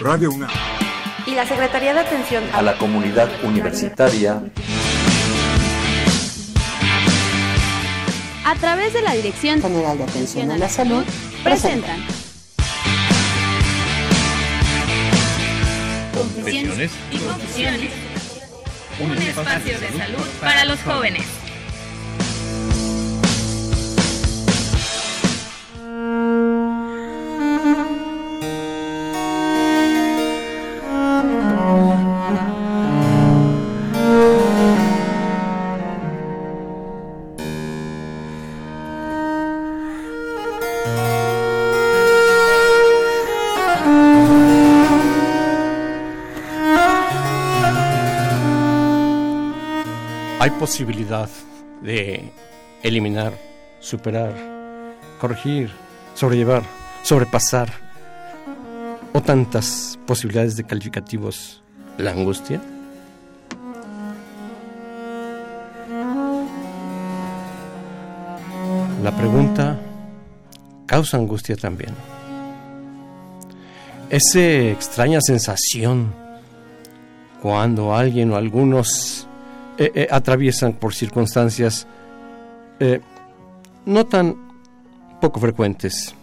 [0.00, 0.50] Radio UNAM.
[1.26, 4.40] Y la Secretaría de Atención a la Comunidad Universitaria.
[8.44, 11.04] A través de la Dirección General de Atención a la Salud
[11.42, 12.04] presentan.
[16.14, 16.92] Confesiones.
[17.10, 17.90] Y confusiones.
[19.00, 21.37] Un espacio de salud para los jóvenes.
[50.48, 51.28] Hay posibilidad
[51.82, 52.32] de
[52.82, 53.32] eliminar,
[53.80, 54.34] superar,
[55.20, 55.70] corregir,
[56.14, 56.62] sobrellevar,
[57.02, 57.70] sobrepasar
[59.12, 61.62] o tantas posibilidades de calificativos
[61.98, 62.62] la angustia?
[69.02, 69.78] La pregunta
[70.86, 71.90] causa angustia también.
[74.08, 76.12] Esa extraña sensación
[77.42, 79.27] cuando alguien o algunos
[79.78, 81.86] eh, eh, atraviesan por circunstancias
[82.80, 83.00] eh,
[83.86, 84.36] no tan
[85.20, 86.14] poco frecuentes,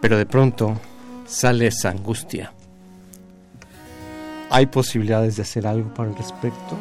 [0.00, 0.80] pero de pronto
[1.26, 2.54] sale esa angustia.
[4.48, 6.76] ¿Hay posibilidades de hacer algo para el respecto?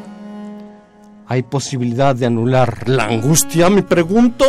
[1.28, 3.70] ¿Hay posibilidad de anular la angustia?
[3.70, 4.46] Me pregunto.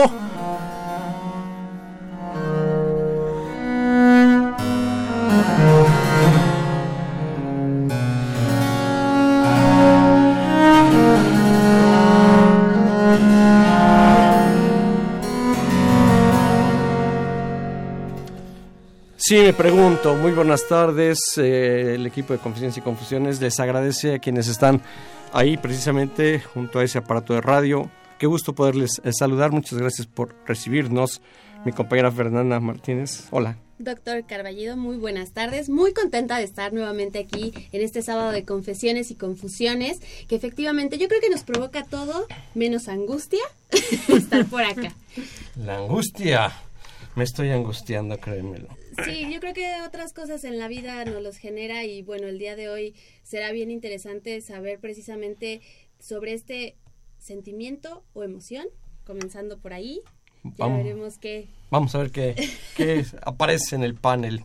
[19.30, 20.16] Sí, me pregunto.
[20.16, 21.20] Muy buenas tardes.
[21.36, 24.82] Eh, el equipo de Confusiones y Confusiones les agradece a quienes están
[25.32, 27.88] ahí precisamente junto a ese aparato de radio.
[28.18, 29.52] Qué gusto poderles eh, saludar.
[29.52, 31.22] Muchas gracias por recibirnos.
[31.64, 33.28] Mi compañera Fernanda Martínez.
[33.30, 33.56] Hola.
[33.78, 35.68] Doctor Carballido, muy buenas tardes.
[35.68, 40.98] Muy contenta de estar nuevamente aquí en este sábado de confesiones y confusiones, que efectivamente
[40.98, 42.26] yo creo que nos provoca todo
[42.56, 43.44] menos angustia
[44.08, 44.92] estar por acá.
[45.54, 46.50] La angustia.
[47.14, 48.79] Me estoy angustiando, créemelo.
[49.04, 52.38] Sí, yo creo que otras cosas en la vida nos los genera y bueno, el
[52.38, 55.60] día de hoy será bien interesante saber precisamente
[55.98, 56.76] sobre este
[57.18, 58.66] sentimiento o emoción,
[59.04, 60.00] comenzando por ahí.
[60.42, 60.78] Ya Vamos.
[60.78, 61.48] veremos qué.
[61.70, 62.34] Vamos a ver qué,
[62.76, 64.44] qué aparece en el panel.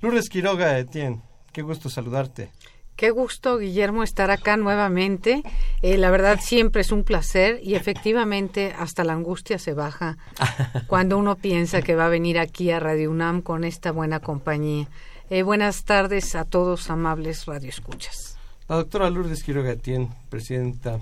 [0.00, 1.20] Lourdes Quiroga, Etienne,
[1.52, 2.50] qué gusto saludarte.
[2.96, 5.42] Qué gusto, Guillermo, estar acá nuevamente.
[5.82, 10.16] Eh, la verdad siempre es un placer y efectivamente hasta la angustia se baja
[10.86, 14.86] cuando uno piensa que va a venir aquí a Radio UNAM con esta buena compañía.
[15.28, 18.38] Eh, buenas tardes a todos, amables radioescuchas.
[18.68, 21.00] La doctora Lourdes Quiroga Etienne, presidenta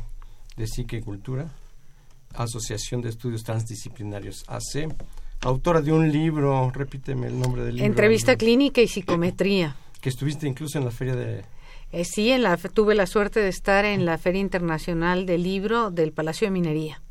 [0.56, 1.46] de Psique y Cultura,
[2.34, 4.88] Asociación de Estudios Transdisciplinarios AC,
[5.42, 7.86] autora de un libro, repíteme el nombre del libro.
[7.86, 9.76] Entrevista clínica y psicometría.
[10.00, 11.44] Que estuviste incluso en la feria de...
[11.92, 15.90] Eh, sí, en la, tuve la suerte de estar en la Feria Internacional del Libro
[15.90, 17.02] del Palacio de Minería.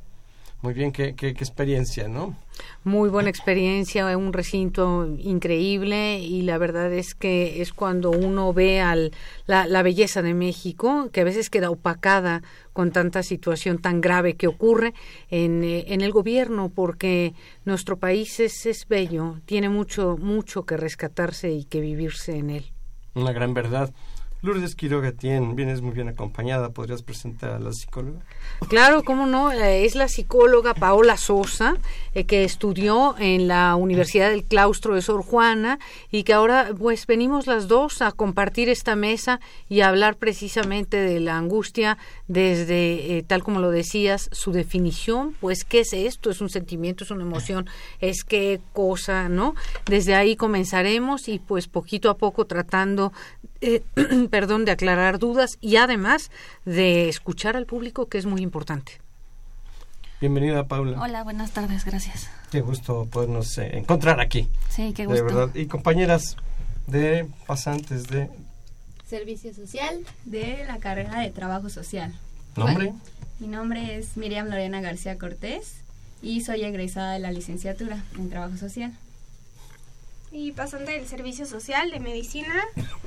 [0.63, 2.35] Muy bien, qué, qué, qué experiencia, ¿no?
[2.83, 8.79] Muy buena experiencia, un recinto increíble y la verdad es que es cuando uno ve
[8.79, 9.11] al,
[9.47, 12.43] la, la belleza de México, que a veces queda opacada
[12.73, 14.93] con tanta situación tan grave que ocurre
[15.29, 17.33] en, eh, en el gobierno, porque
[17.65, 22.65] nuestro país es, es bello, tiene mucho, mucho que rescatarse y que vivirse en él.
[23.15, 23.91] Una gran verdad.
[24.43, 26.69] Lourdes Quiroga Tien, vienes muy bien acompañada.
[26.69, 28.21] ¿Podrías presentar a la psicóloga?
[28.69, 29.51] Claro, cómo no.
[29.51, 31.75] Eh, es la psicóloga Paola Sosa,
[32.15, 35.77] eh, que estudió en la Universidad del Claustro de Sor Juana
[36.09, 40.97] y que ahora pues venimos las dos a compartir esta mesa y a hablar precisamente
[40.97, 46.31] de la angustia desde, eh, tal como lo decías, su definición, pues qué es esto,
[46.31, 47.69] es un sentimiento, es una emoción,
[47.99, 49.53] es qué cosa, ¿no?
[49.85, 53.13] Desde ahí comenzaremos y pues poquito a poco tratando
[53.61, 53.81] eh,
[54.29, 56.31] perdón, de aclarar dudas y además
[56.65, 58.99] de escuchar al público, que es muy importante.
[60.19, 61.01] Bienvenida, Paula.
[61.01, 62.29] Hola, buenas tardes, gracias.
[62.51, 64.47] Qué gusto podernos eh, encontrar aquí.
[64.69, 65.23] Sí, qué gusto.
[65.23, 65.55] De verdad.
[65.55, 66.37] Y compañeras
[66.85, 68.29] de pasantes de
[69.07, 69.99] Servicio social.
[70.25, 72.13] de la carrera de trabajo social.
[72.55, 72.93] nombre.
[73.39, 75.77] Mi nombre es Miriam Lorena García Cortés
[76.21, 78.93] y soy egresada de la licenciatura en trabajo social.
[80.31, 82.53] Y pasante del Servicio Social de Medicina,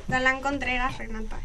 [0.08, 1.38] Galán Contreras Renata.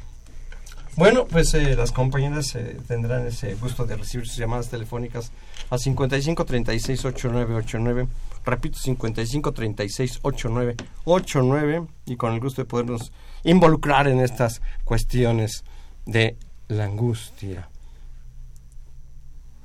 [0.95, 5.31] Bueno, pues eh, las compañeras eh, tendrán ese gusto de recibir sus llamadas telefónicas
[5.69, 8.07] a 55 36 89 89
[8.45, 13.11] Repito, 55 36 89 89 y con el gusto de podernos
[13.43, 15.63] involucrar en estas cuestiones
[16.05, 16.37] de
[16.67, 17.69] la angustia.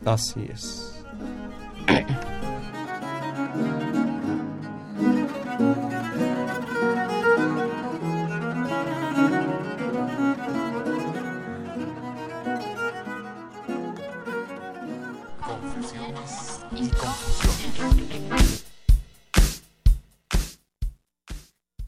[0.05, 1.02] Así es.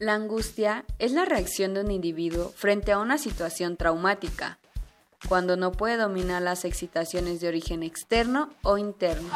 [0.07, 4.57] La angustia es la reacción de un individuo frente a una situación traumática,
[5.27, 9.27] cuando no puede dominar las excitaciones de origen externo o interno.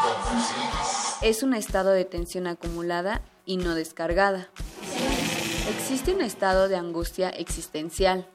[1.21, 4.49] Es un estado de tensión acumulada y no descargada.
[5.67, 8.25] Existe un estado de angustia existencial,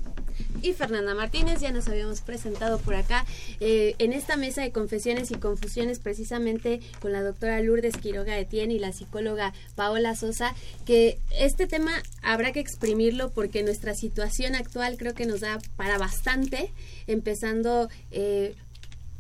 [0.63, 3.25] Y Fernanda Martínez, ya nos habíamos presentado por acá
[3.61, 8.75] eh, en esta mesa de confesiones y confusiones precisamente con la doctora Lourdes Quiroga Etienne
[8.75, 11.93] y la psicóloga Paola Sosa, que este tema
[12.23, 16.73] habrá que exprimirlo porque nuestra situación actual creo que nos da para bastante,
[17.07, 18.55] empezando eh,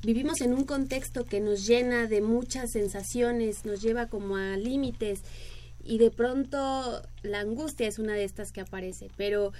[0.06, 5.22] vivimos en un contexto que nos llena de muchas sensaciones, nos lleva como a límites
[5.82, 9.52] y de pronto la angustia es una de estas que aparece, pero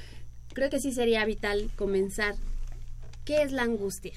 [0.54, 2.36] creo que sí sería vital comenzar.
[3.24, 4.12] ¿Qué es la angustia?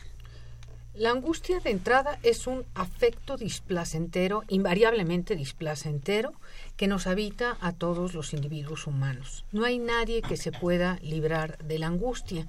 [0.94, 6.34] La angustia de entrada es un afecto displacentero, invariablemente displacentero,
[6.80, 9.44] que nos habita a todos los individuos humanos.
[9.52, 12.48] No hay nadie que se pueda librar de la angustia.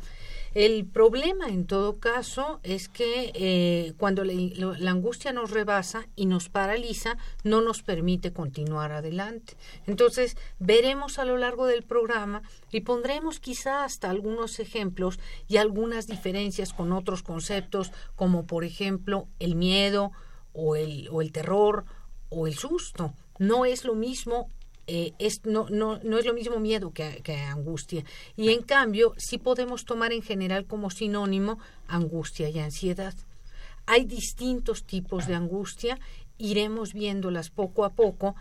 [0.55, 6.49] El problema, en todo caso, es que eh, cuando la, angustia nos rebasa y nos
[6.49, 9.57] paraliza, no nos permite continuar adelante.
[9.89, 15.19] Entonces, veremos a lo largo del programa y pondremos quizá hasta algunos ejemplos
[15.49, 20.13] y algunas diferencias con otros conceptos, como por ejemplo el miedo
[20.53, 21.85] o el, o el terror
[22.29, 23.13] o el susto.
[23.41, 24.49] No es lo mismo
[24.87, 28.05] eh, es, no, no, no, es lo mismo miedo que, que, angustia.
[28.37, 33.15] Y en cambio, sí podemos tomar en general como sinónimo angustia y ansiedad.
[33.87, 35.99] Hay distintos tipos de angustia,
[36.39, 38.35] iremos viéndolas poco a poco.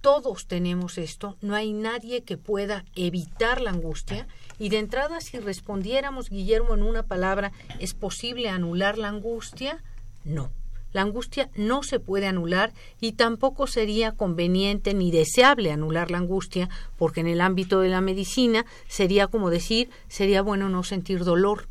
[0.00, 4.28] Todos tenemos esto, no hay nadie que pueda evitar la angustia.
[4.58, 7.50] Y de entrada, si respondiéramos, Guillermo, en una palabra,
[7.80, 9.82] ¿es posible anular la angustia?
[10.24, 10.52] No.
[10.96, 12.72] La angustia no se puede anular
[13.02, 18.00] y tampoco sería conveniente ni deseable anular la angustia, porque en el ámbito de la
[18.00, 21.68] medicina sería como decir, sería bueno no sentir dolor.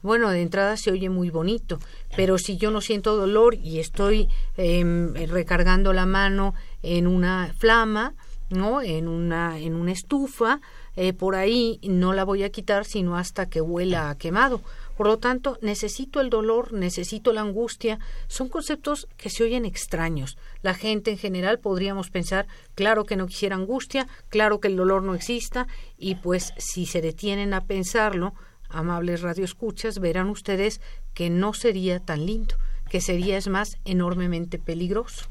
[0.00, 1.80] Bueno, de entrada se oye muy bonito,
[2.16, 8.14] pero si yo no siento dolor y estoy em, recargando la mano en una flama,
[8.48, 8.80] ¿no?
[8.80, 10.62] En una, en una estufa,
[10.96, 14.62] eh, por ahí no la voy a quitar sino hasta que huela quemado.
[14.96, 17.98] Por lo tanto, necesito el dolor, necesito la angustia.
[18.28, 20.36] Son conceptos que se oyen extraños.
[20.62, 25.02] La gente en general podríamos pensar, claro que no quisiera angustia, claro que el dolor
[25.02, 25.66] no exista,
[25.98, 28.34] y pues si se detienen a pensarlo,
[28.68, 30.80] amables radioescuchas, verán ustedes
[31.14, 32.56] que no sería tan lindo,
[32.88, 35.26] que sería es más enormemente peligroso.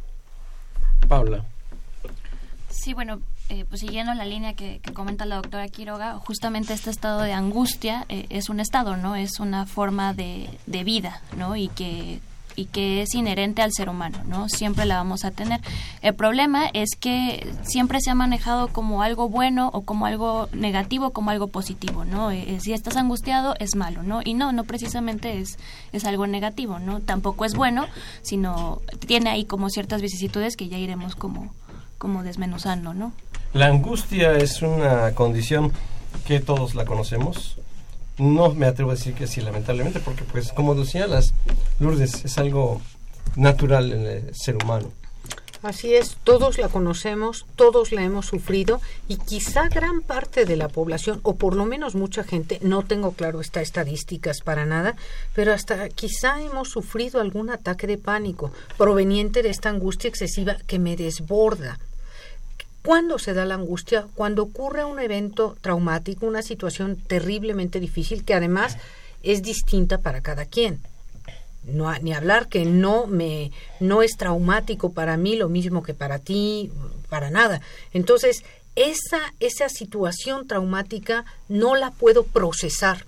[1.07, 1.45] Paula.
[2.69, 3.21] Sí, bueno,
[3.51, 8.05] eh, pues siguiendo la línea que, comenta la doctora Quiroga, justamente este estado de angustia
[8.07, 9.17] eh, es un estado, ¿no?
[9.17, 11.57] Es una forma de, de vida, ¿no?
[11.57, 12.21] Y que
[12.55, 14.49] y que es inherente al ser humano, ¿no?
[14.49, 15.61] Siempre la vamos a tener.
[16.01, 21.11] El problema es que siempre se ha manejado como algo bueno o como algo negativo,
[21.11, 22.31] como algo positivo, ¿no?
[22.31, 24.21] Eh, si estás angustiado es malo, ¿no?
[24.23, 25.57] Y no, no precisamente es,
[25.91, 26.99] es algo negativo, ¿no?
[26.99, 27.85] Tampoco es bueno,
[28.21, 31.53] sino tiene ahí como ciertas vicisitudes que ya iremos como,
[32.01, 33.13] como desmenuzando, ¿no?
[33.53, 35.71] La angustia es una condición
[36.25, 37.57] que todos la conocemos.
[38.17, 41.33] no me atrevo a decir que sí, lamentablemente, porque pues como decía las
[41.79, 42.81] Lourdes, es algo
[43.35, 44.89] natural en el ser humano.
[45.63, 50.69] Así es, todos la conocemos, todos la hemos sufrido y quizá gran parte de la
[50.69, 54.95] población, o por lo menos mucha gente, no tengo claro estas estadísticas para nada,
[55.35, 60.79] pero hasta quizá hemos sufrido algún ataque de pánico proveniente de esta angustia excesiva que
[60.79, 61.77] me desborda.
[62.83, 64.07] ¿Cuándo se da la angustia?
[64.15, 68.77] Cuando ocurre un evento traumático, una situación terriblemente difícil que además
[69.21, 70.79] es distinta para cada quien.
[71.63, 76.17] No ni hablar que no me no es traumático para mí lo mismo que para
[76.17, 76.71] ti
[77.07, 77.61] para nada.
[77.93, 78.43] Entonces
[78.75, 83.05] esa esa situación traumática no la puedo procesar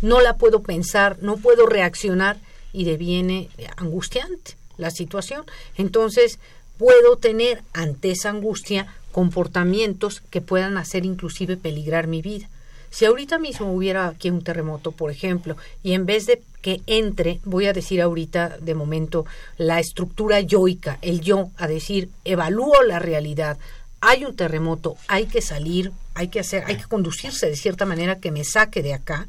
[0.00, 2.38] no la puedo pensar no puedo reaccionar
[2.72, 5.44] y deviene angustiante la situación.
[5.76, 6.38] Entonces
[6.78, 12.48] puedo tener ante esa angustia comportamientos que puedan hacer inclusive peligrar mi vida
[12.92, 17.40] si ahorita mismo hubiera aquí un terremoto, por ejemplo, y en vez de que entre,
[17.42, 19.24] voy a decir ahorita de momento,
[19.56, 23.56] la estructura yoica, el yo, a decir, evalúo la realidad,
[24.02, 28.20] hay un terremoto, hay que salir, hay que hacer, hay que conducirse de cierta manera
[28.20, 29.26] que me saque de acá,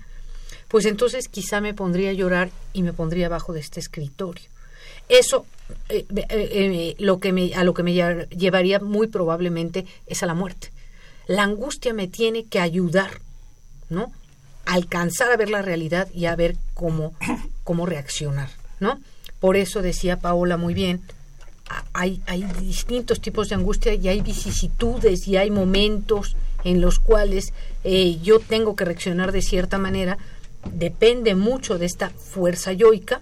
[0.68, 4.50] pues entonces quizá me pondría a llorar y me pondría abajo de este escritorio.
[5.08, 5.46] Eso
[5.89, 10.25] eh, eh, eh, lo que me, a lo que me llevaría muy probablemente es a
[10.25, 10.72] la muerte.
[11.27, 13.22] La angustia me tiene que ayudar
[13.89, 14.12] ¿no?
[14.65, 17.13] Alcanzar a ver la realidad y a ver cómo,
[17.63, 19.00] cómo reaccionar, ¿no?
[19.39, 21.01] Por eso decía Paola muy bien,
[21.93, 22.22] hay,
[22.60, 27.53] distintos tipos de angustia y hay vicisitudes y hay momentos en los cuales
[28.22, 30.17] yo tengo que reaccionar de cierta manera.
[30.72, 33.22] Depende mucho de esta fuerza yoica,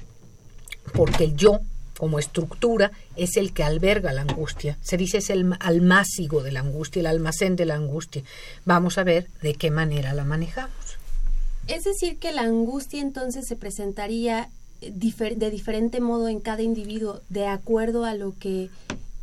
[0.93, 1.62] porque el yo
[2.01, 4.75] como estructura es el que alberga la angustia.
[4.81, 8.24] Se dice es el almácigo de la angustia, el almacén de la angustia.
[8.65, 10.98] Vamos a ver de qué manera la manejamos.
[11.67, 14.50] Es decir, que la angustia entonces se presentaría
[14.81, 18.72] de diferente modo en cada individuo, de acuerdo a lo que,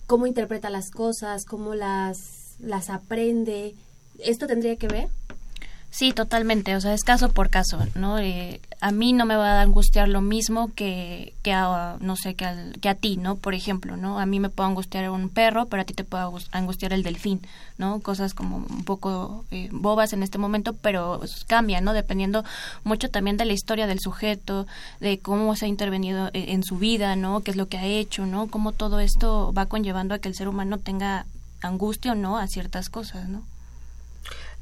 [0.06, 3.74] cómo interpreta las cosas, cómo las, las aprende.
[4.20, 5.08] ¿Esto tendría que ver?
[5.90, 8.18] Sí, totalmente, o sea, es caso por caso, ¿no?
[8.18, 12.34] Eh, a mí no me va a angustiar lo mismo que, que a, no sé,
[12.34, 12.46] que,
[12.80, 13.36] que a ti, ¿no?
[13.36, 14.20] Por ejemplo, ¿no?
[14.20, 17.40] A mí me puede angustiar un perro, pero a ti te puede angustiar el delfín,
[17.78, 18.00] ¿no?
[18.00, 21.94] Cosas como un poco eh, bobas en este momento, pero cambian, ¿no?
[21.94, 22.44] Dependiendo
[22.84, 24.66] mucho también de la historia del sujeto,
[25.00, 27.40] de cómo se ha intervenido en, en su vida, ¿no?
[27.40, 28.48] Qué es lo que ha hecho, ¿no?
[28.48, 31.24] Cómo todo esto va conllevando a que el ser humano tenga
[31.62, 33.42] angustia o no a ciertas cosas, ¿no?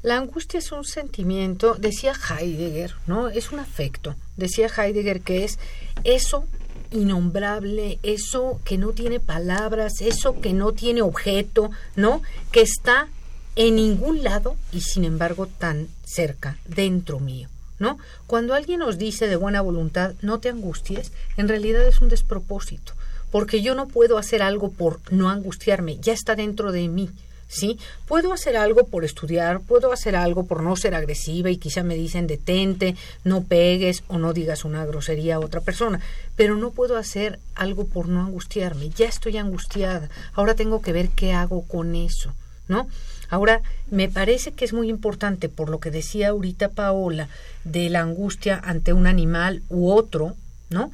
[0.03, 3.29] La angustia es un sentimiento, decía Heidegger, ¿no?
[3.29, 4.15] Es un afecto.
[4.35, 5.57] Decía Heidegger que es
[6.03, 6.45] eso
[6.91, 12.21] innombrable, eso que no tiene palabras, eso que no tiene objeto, ¿no?
[12.51, 13.09] Que está
[13.55, 17.49] en ningún lado y sin embargo tan cerca, dentro mío,
[17.79, 17.97] ¿no?
[18.27, 22.93] Cuando alguien nos dice de buena voluntad, no te angusties, en realidad es un despropósito,
[23.31, 27.09] porque yo no puedo hacer algo por no angustiarme, ya está dentro de mí,
[27.47, 27.79] ¿sí?
[28.07, 31.95] Puedo hacer algo por estudiar, puedo hacer algo por no ser agresiva y quizá me
[31.95, 35.99] dicen detente, no pegues o no digas una grosería a otra persona,
[36.35, 41.09] pero no puedo hacer algo por no angustiarme, ya estoy angustiada, ahora tengo que ver
[41.09, 42.33] qué hago con eso,
[42.67, 42.87] ¿no?
[43.29, 43.61] Ahora,
[43.91, 47.27] me parece que es muy importante, por lo que decía ahorita Paola,
[47.65, 50.35] de la angustia ante un animal u otro,
[50.69, 50.91] ¿no?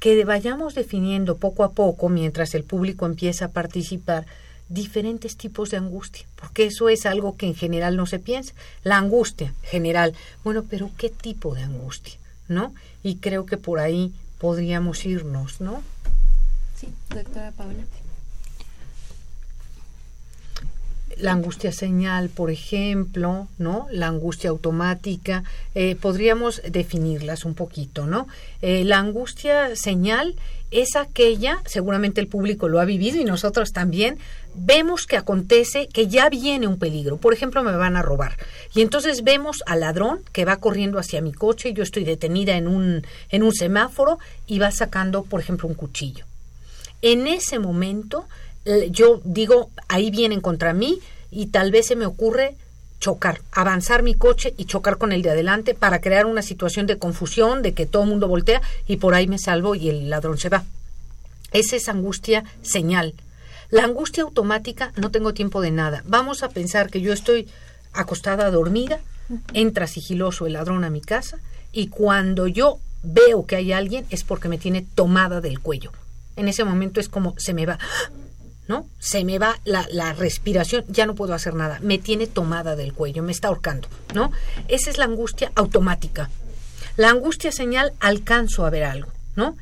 [0.00, 4.24] Que vayamos definiendo poco a poco, mientras el público empieza a participar,
[4.68, 8.54] diferentes tipos de angustia, porque eso es algo que en general no se piensa.
[8.82, 12.14] La angustia general, bueno, pero ¿qué tipo de angustia?
[12.48, 12.74] ¿No?
[13.02, 15.82] Y creo que por ahí podríamos irnos, ¿no?
[16.76, 17.84] Sí, doctora Paula
[21.18, 23.86] la angustia señal, por ejemplo, ¿no?
[23.90, 25.44] La angustia automática,
[25.74, 28.26] eh, podríamos definirlas un poquito, ¿no?
[28.62, 30.36] Eh, la angustia señal
[30.70, 34.18] es aquella, seguramente el público lo ha vivido y nosotros también,
[34.54, 37.16] vemos que acontece que ya viene un peligro.
[37.16, 38.36] Por ejemplo, me van a robar.
[38.74, 42.66] Y entonces vemos al ladrón que va corriendo hacia mi coche, yo estoy detenida en
[42.66, 46.24] un, en un semáforo y va sacando, por ejemplo, un cuchillo.
[47.02, 48.26] En ese momento
[48.90, 52.56] yo digo, ahí vienen contra mí y tal vez se me ocurre
[52.98, 56.98] chocar, avanzar mi coche y chocar con el de adelante para crear una situación de
[56.98, 60.38] confusión, de que todo el mundo voltea y por ahí me salvo y el ladrón
[60.38, 60.64] se va.
[61.52, 63.14] Esa es angustia señal.
[63.68, 66.02] La angustia automática no tengo tiempo de nada.
[66.06, 67.46] Vamos a pensar que yo estoy
[67.92, 69.00] acostada dormida,
[69.52, 71.38] entra sigiloso el ladrón a mi casa
[71.72, 75.92] y cuando yo veo que hay alguien es porque me tiene tomada del cuello.
[76.36, 77.78] En ese momento es como se me va
[78.68, 78.86] ¿no?
[78.98, 82.94] Se me va la, la, respiración, ya no puedo hacer nada, me tiene tomada del
[82.94, 84.32] cuello, me está ahorcando, ¿no?
[84.68, 86.30] Esa es la angustia automática,
[86.96, 89.56] La angustia señal alcanzo a ver algo, ¿no?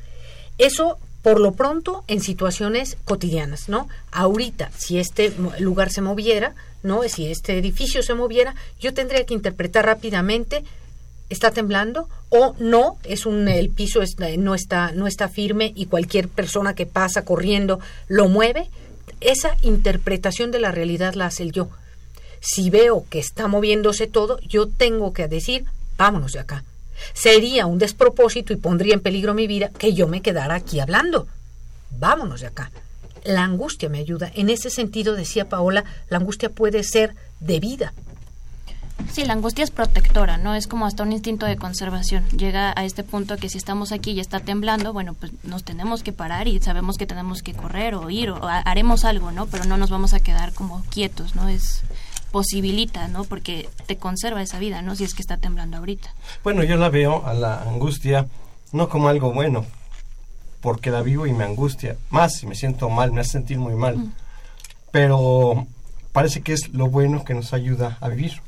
[0.57, 3.87] Eso por lo pronto en situaciones cotidianas, ¿no?
[4.11, 7.01] Ahorita, si este lugar se moviera, ¿no?
[7.03, 10.63] Si este edificio se moviera, yo tendría que interpretar rápidamente
[11.29, 14.01] está temblando o no es un el piso
[14.37, 18.69] no está no está firme y cualquier persona que pasa corriendo lo mueve
[19.31, 21.69] esa interpretación de la realidad la hace el yo.
[22.39, 25.65] Si veo que está moviéndose todo yo tengo que decir
[25.97, 26.63] vámonos de acá.
[27.13, 31.27] Sería un despropósito y pondría en peligro mi vida que yo me quedara aquí hablando.
[31.91, 32.71] Vámonos de acá.
[33.23, 34.31] La angustia me ayuda.
[34.35, 37.93] En ese sentido decía Paola la angustia puede ser de vida
[39.13, 40.55] Sí, la angustia es protectora, ¿no?
[40.55, 42.27] Es como hasta un instinto de conservación.
[42.29, 46.01] Llega a este punto que si estamos aquí y está temblando, bueno, pues nos tenemos
[46.01, 49.45] que parar y sabemos que tenemos que correr o ir o haremos algo, ¿no?
[49.45, 51.47] Pero no nos vamos a quedar como quietos, ¿no?
[51.47, 51.83] Es
[52.31, 53.23] posibilita, ¿no?
[53.23, 54.95] Porque te conserva esa vida, ¿no?
[54.95, 56.11] Si es que está temblando ahorita.
[56.43, 58.25] Bueno, yo la veo a la angustia
[58.71, 59.63] no como algo bueno,
[60.59, 61.97] porque la vivo y me angustia.
[62.09, 63.95] Más si me siento mal, me hace sentir muy mal.
[63.95, 64.13] Mm.
[64.89, 65.67] Pero
[66.13, 68.41] parece que es lo bueno que nos ayuda a vivir.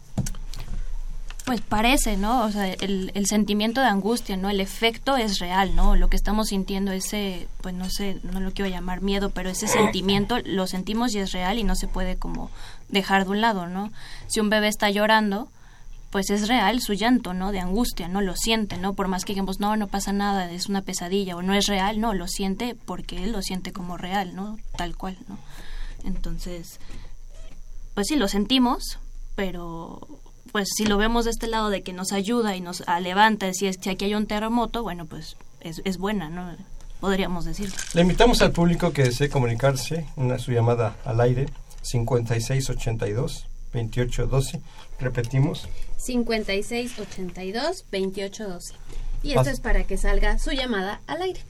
[1.46, 2.44] Pues parece, ¿no?
[2.44, 4.50] O sea, el, el, sentimiento de angustia, ¿no?
[4.50, 5.96] El efecto es real, ¿no?
[5.96, 9.68] Lo que estamos sintiendo, ese, pues no sé, no lo quiero llamar miedo, pero ese
[9.68, 12.50] sentimiento lo sentimos y es real y no se puede como
[12.90, 13.92] dejar de un lado, ¿no?
[14.25, 15.48] Si un bebé está llorando,
[16.10, 17.52] pues es real su llanto, ¿no?
[17.52, 18.22] De angustia, ¿no?
[18.22, 18.94] Lo siente, ¿no?
[18.94, 22.00] Por más que digamos, no, no pasa nada, es una pesadilla o no es real,
[22.00, 24.58] no, lo siente porque él lo siente como real, ¿no?
[24.78, 25.38] Tal cual, ¿no?
[26.06, 26.80] Entonces,
[27.94, 28.98] pues sí, lo sentimos,
[29.36, 30.08] pero
[30.55, 33.67] pues si lo vemos de este lado de que nos ayuda y nos levanta, si,
[33.67, 36.50] es, si aquí hay un terremoto, bueno, pues es, es buena, ¿no?
[37.01, 37.74] Podríamos decir.
[37.93, 41.47] Le invitamos al público que desee comunicarse, una su llamada al aire,
[41.81, 44.62] 5682 2812.
[44.97, 45.67] Repetimos.
[45.97, 48.75] 5682 2812.
[49.24, 51.41] Y esto es para que salga su llamada al aire.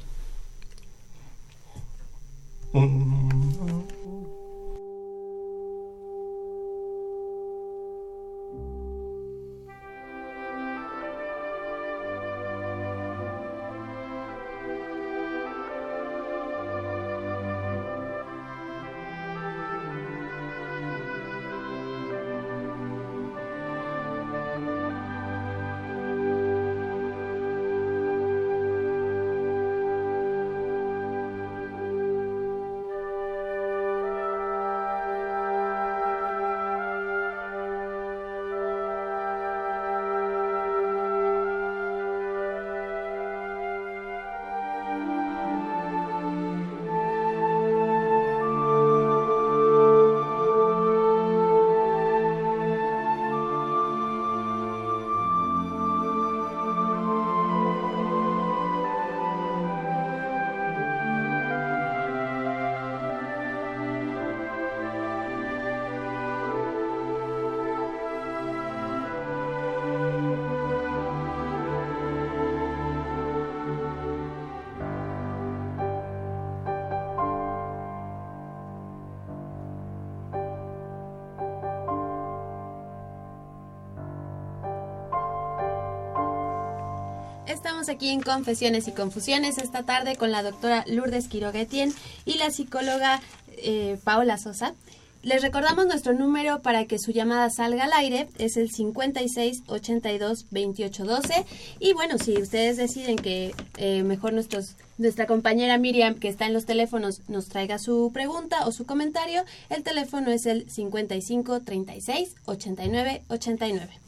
[87.65, 91.91] Estamos aquí en Confesiones y Confusiones esta tarde con la doctora Lourdes Quiroguetien
[92.23, 93.21] y la psicóloga
[93.57, 94.75] eh, Paola Sosa.
[95.23, 100.45] Les recordamos nuestro número para que su llamada salga al aire, es el 56 82
[100.51, 101.45] 28 12.
[101.79, 106.53] Y bueno, si ustedes deciden que eh, mejor nuestros, nuestra compañera Miriam, que está en
[106.53, 112.35] los teléfonos, nos traiga su pregunta o su comentario, el teléfono es el 55 36
[112.45, 114.05] 89 89.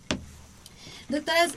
[1.09, 1.53] Doctoras,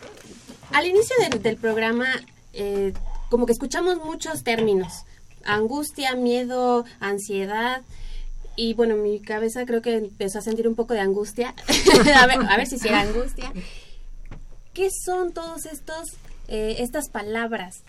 [0.72, 2.06] al inicio del programa,
[2.52, 2.92] eh,
[3.28, 5.04] como que escuchamos muchos términos.
[5.44, 7.82] Angustia, miedo, ansiedad.
[8.56, 11.54] Y bueno, mi cabeza creo que empezó a sentir un poco de angustia.
[12.16, 13.52] a, ver, a ver si era angustia.
[14.74, 16.10] ¿Qué son todos estos,
[16.48, 17.82] eh, estas palabras?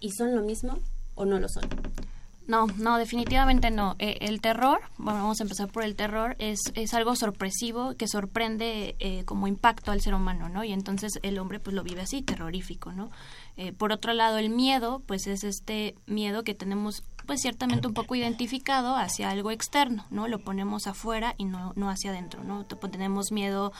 [0.00, 0.78] ¿Y son lo mismo
[1.14, 1.64] o no lo son?
[2.46, 3.96] No, no, definitivamente no.
[3.98, 8.06] Eh, el terror, bueno, vamos a empezar por el terror, es, es algo sorpresivo que
[8.06, 10.62] sorprende eh, como impacto al ser humano, ¿no?
[10.62, 13.10] Y entonces el hombre pues lo vive así, terrorífico, ¿no?
[13.56, 17.94] Eh, por otro lado, el miedo, pues es este miedo que tenemos pues ciertamente un
[17.94, 20.28] poco identificado hacia algo externo, ¿no?
[20.28, 22.64] Lo ponemos afuera y no, no hacia adentro, ¿no?
[22.64, 23.72] Tenemos miedo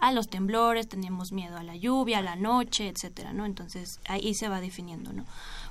[0.00, 3.46] a los temblores, tenemos miedo a la lluvia, a la noche, etcétera, ¿no?
[3.46, 5.24] Entonces ahí se va definiendo, ¿no?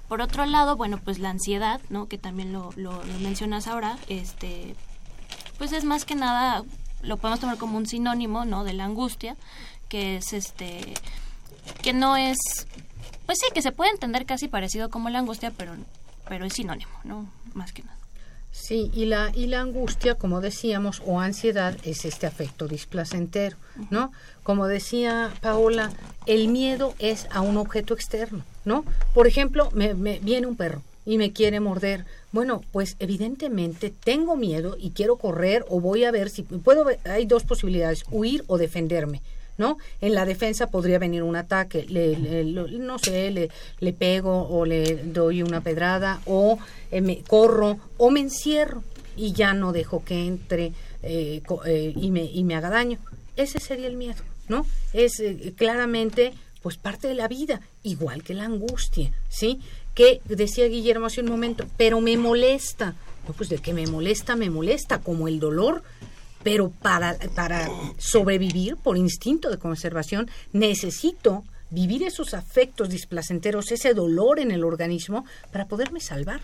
[0.07, 2.07] Por otro lado, bueno, pues la ansiedad, ¿no?
[2.07, 4.75] Que también lo, lo, mencionas ahora, este,
[5.57, 6.63] pues es más que nada,
[7.01, 8.63] lo podemos tomar como un sinónimo, ¿no?
[8.63, 9.35] De la angustia,
[9.89, 10.93] que es este,
[11.81, 12.37] que no es
[13.25, 15.73] Pues sí, que se puede entender casi parecido como la angustia, pero,
[16.27, 17.29] pero es sinónimo, ¿no?
[17.53, 17.97] Más que nada.
[18.51, 23.55] Sí, y la, y la angustia, como decíamos, o ansiedad, es este afecto displacentero,
[23.91, 24.11] ¿no?
[24.41, 25.91] Como decía Paola,
[26.25, 28.85] el miedo es a un objeto externo, ¿no?
[29.15, 32.05] Por ejemplo, me, me viene un perro y me quiere morder.
[32.31, 37.25] Bueno, pues evidentemente tengo miedo y quiero correr o voy a ver si puedo hay
[37.25, 39.21] dos posibilidades, huir o defenderme.
[39.57, 39.77] ¿no?
[40.01, 43.49] En la defensa podría venir un ataque, le, no sé,
[43.79, 46.59] le, pego o le doy una pedrada o
[46.91, 48.83] eh, me corro o me encierro
[49.15, 52.99] y ya no dejo que entre eh, eh, y, me, y me haga daño.
[53.35, 54.65] Ese sería el miedo, ¿no?
[54.93, 59.59] Es eh, claramente pues parte de la vida, igual que la angustia, ¿sí?
[59.93, 62.95] Que decía Guillermo hace un momento, pero me molesta.
[63.27, 65.83] No, pues de que me molesta, me molesta, como el dolor
[66.43, 67.67] pero para, para
[67.97, 75.25] sobrevivir por instinto de conservación necesito vivir esos afectos displacenteros, ese dolor en el organismo
[75.51, 76.39] para poderme salvar.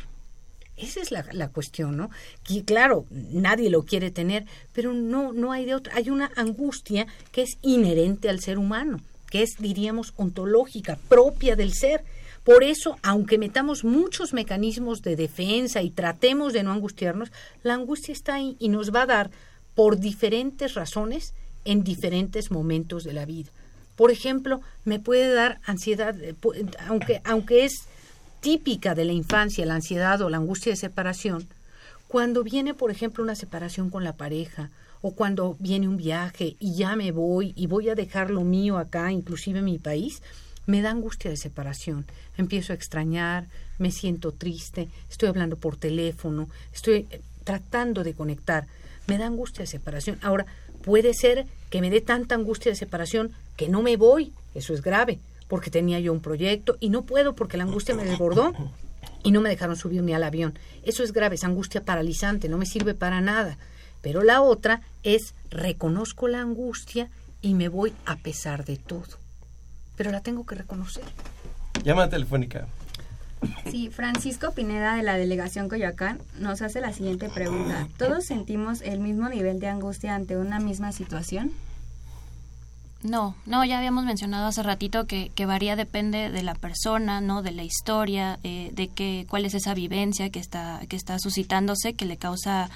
[0.75, 2.09] Esa es la, la cuestión, ¿no?
[2.43, 5.95] Que claro, nadie lo quiere tener, pero no, no hay de otra.
[5.95, 8.99] Hay una angustia que es inherente al ser humano,
[9.33, 12.03] que es, diríamos, ontológica, propia del ser.
[12.43, 17.31] Por eso, aunque metamos muchos mecanismos de defensa y tratemos de no angustiarnos,
[17.63, 19.31] la angustia está ahí y nos va a dar
[19.73, 21.33] por diferentes razones
[21.65, 23.49] en diferentes momentos de la vida.
[23.95, 26.35] Por ejemplo, me puede dar ansiedad, eh,
[26.85, 27.85] aunque, aunque es
[28.39, 31.47] típica de la infancia, la ansiedad o la angustia de separación,
[32.07, 34.69] cuando viene, por ejemplo, una separación con la pareja,
[35.03, 38.77] o cuando viene un viaje y ya me voy y voy a dejar lo mío
[38.77, 40.23] acá, inclusive mi país,
[40.65, 42.05] me da angustia de separación.
[42.37, 43.47] Empiezo a extrañar,
[43.79, 48.65] me siento triste, estoy hablando por teléfono, estoy eh, tratando de conectar.
[49.05, 50.19] Me da angustia de separación.
[50.21, 50.45] Ahora,
[50.81, 54.31] puede ser que me dé tanta angustia de separación que no me voy.
[54.55, 58.05] Eso es grave, porque tenía yo un proyecto y no puedo porque la angustia me
[58.05, 58.53] desbordó
[59.21, 60.57] y no me dejaron subir ni al avión.
[60.83, 63.57] Eso es grave, es angustia paralizante, no me sirve para nada.
[64.03, 67.09] Pero la otra es reconozco la angustia
[67.41, 69.17] y me voy a pesar de todo.
[69.95, 71.05] Pero la tengo que reconocer.
[71.83, 72.67] Llamada telefónica.
[73.69, 77.87] Sí, Francisco Pineda de la delegación Coyoacán nos hace la siguiente pregunta.
[77.97, 81.51] ¿Todos sentimos el mismo nivel de angustia ante una misma situación?
[83.03, 87.41] No, no, ya habíamos mencionado hace ratito que, que varía, depende de la persona, ¿no?
[87.41, 91.95] De la historia, eh, de que, cuál es esa vivencia que está, que está suscitándose,
[91.95, 92.69] que le causa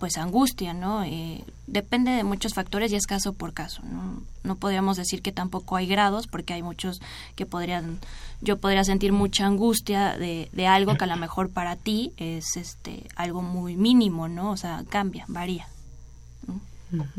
[0.00, 1.04] pues angustia, ¿no?
[1.04, 4.22] Eh, depende de muchos factores y es caso por caso, ¿no?
[4.42, 7.02] No podríamos decir que tampoco hay grados porque hay muchos
[7.36, 7.98] que podrían,
[8.40, 12.56] yo podría sentir mucha angustia de, de algo que a lo mejor para ti es
[12.56, 14.50] este algo muy mínimo, ¿no?
[14.50, 15.68] O sea, cambia, varía.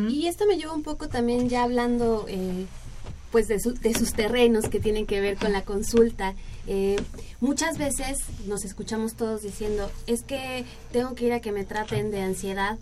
[0.09, 2.65] Y esto me lleva un poco también ya hablando eh,
[3.31, 6.35] pues de, de sus terrenos que tienen que ver con la consulta.
[6.67, 6.97] Eh,
[7.39, 12.11] muchas veces nos escuchamos todos diciendo, es que tengo que ir a que me traten
[12.11, 12.77] de ansiedad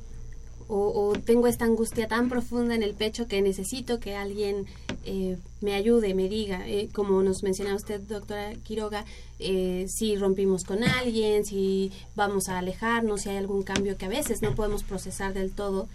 [0.72, 4.68] o, tengo esta angustia tan profunda en el pecho que necesito que alguien
[5.04, 9.04] eh, me ayude, me diga, Eh, como nos mencionaba usted, doctora Quiroga,
[9.40, 14.44] si rompimos con alguien, si vamos a alejarnos, si hay algún cambio que a veces
[14.44, 15.88] no podemos procesar del todo.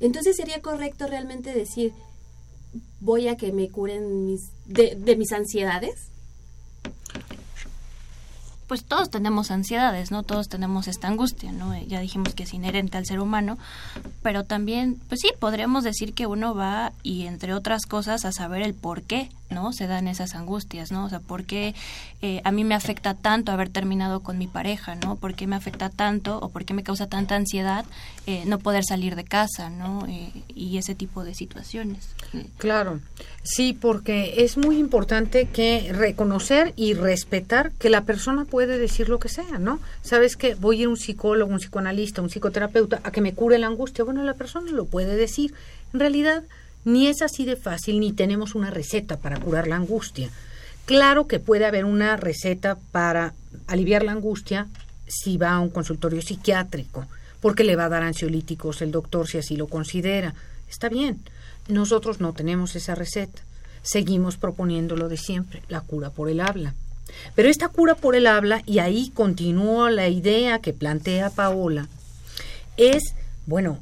[0.00, 1.94] Entonces sería correcto realmente decir,
[3.00, 6.10] voy a que me curen mis, de, de mis ansiedades.
[8.70, 10.22] pues todos tenemos ansiedades, ¿no?
[10.22, 11.76] Todos tenemos esta angustia, ¿no?
[11.76, 13.58] Ya dijimos que es inherente al ser humano,
[14.22, 18.62] pero también, pues sí, podríamos decir que uno va y entre otras cosas a saber
[18.62, 19.72] el por qué, ¿no?
[19.72, 21.04] Se dan esas angustias, ¿no?
[21.04, 21.74] O sea, por qué
[22.22, 25.16] eh, a mí me afecta tanto haber terminado con mi pareja, ¿no?
[25.16, 27.84] ¿Por qué me afecta tanto o por qué me causa tanta ansiedad
[28.26, 30.06] eh, no poder salir de casa, ¿no?
[30.08, 32.10] Eh, y ese tipo de situaciones.
[32.58, 33.00] Claro,
[33.42, 39.18] sí, porque es muy importante que reconocer y respetar que la persona puede decir lo
[39.18, 39.80] que sea, ¿no?
[40.02, 43.34] Sabes que voy a ir a un psicólogo, un psicoanalista, un psicoterapeuta a que me
[43.34, 44.04] cure la angustia.
[44.04, 45.54] Bueno, la persona lo puede decir.
[45.92, 46.44] En realidad,
[46.84, 50.30] ni es así de fácil, ni tenemos una receta para curar la angustia.
[50.86, 53.34] Claro que puede haber una receta para
[53.66, 54.66] aliviar la angustia
[55.06, 57.06] si va a un consultorio psiquiátrico,
[57.40, 60.34] porque le va a dar ansiolíticos el doctor si así lo considera.
[60.68, 61.20] Está bien.
[61.68, 63.42] Nosotros no tenemos esa receta.
[63.82, 66.74] Seguimos proponiendo lo de siempre, la cura por el habla.
[67.34, 71.88] Pero esta cura por el habla, y ahí continúa la idea que plantea Paola,
[72.76, 73.14] es,
[73.46, 73.78] bueno,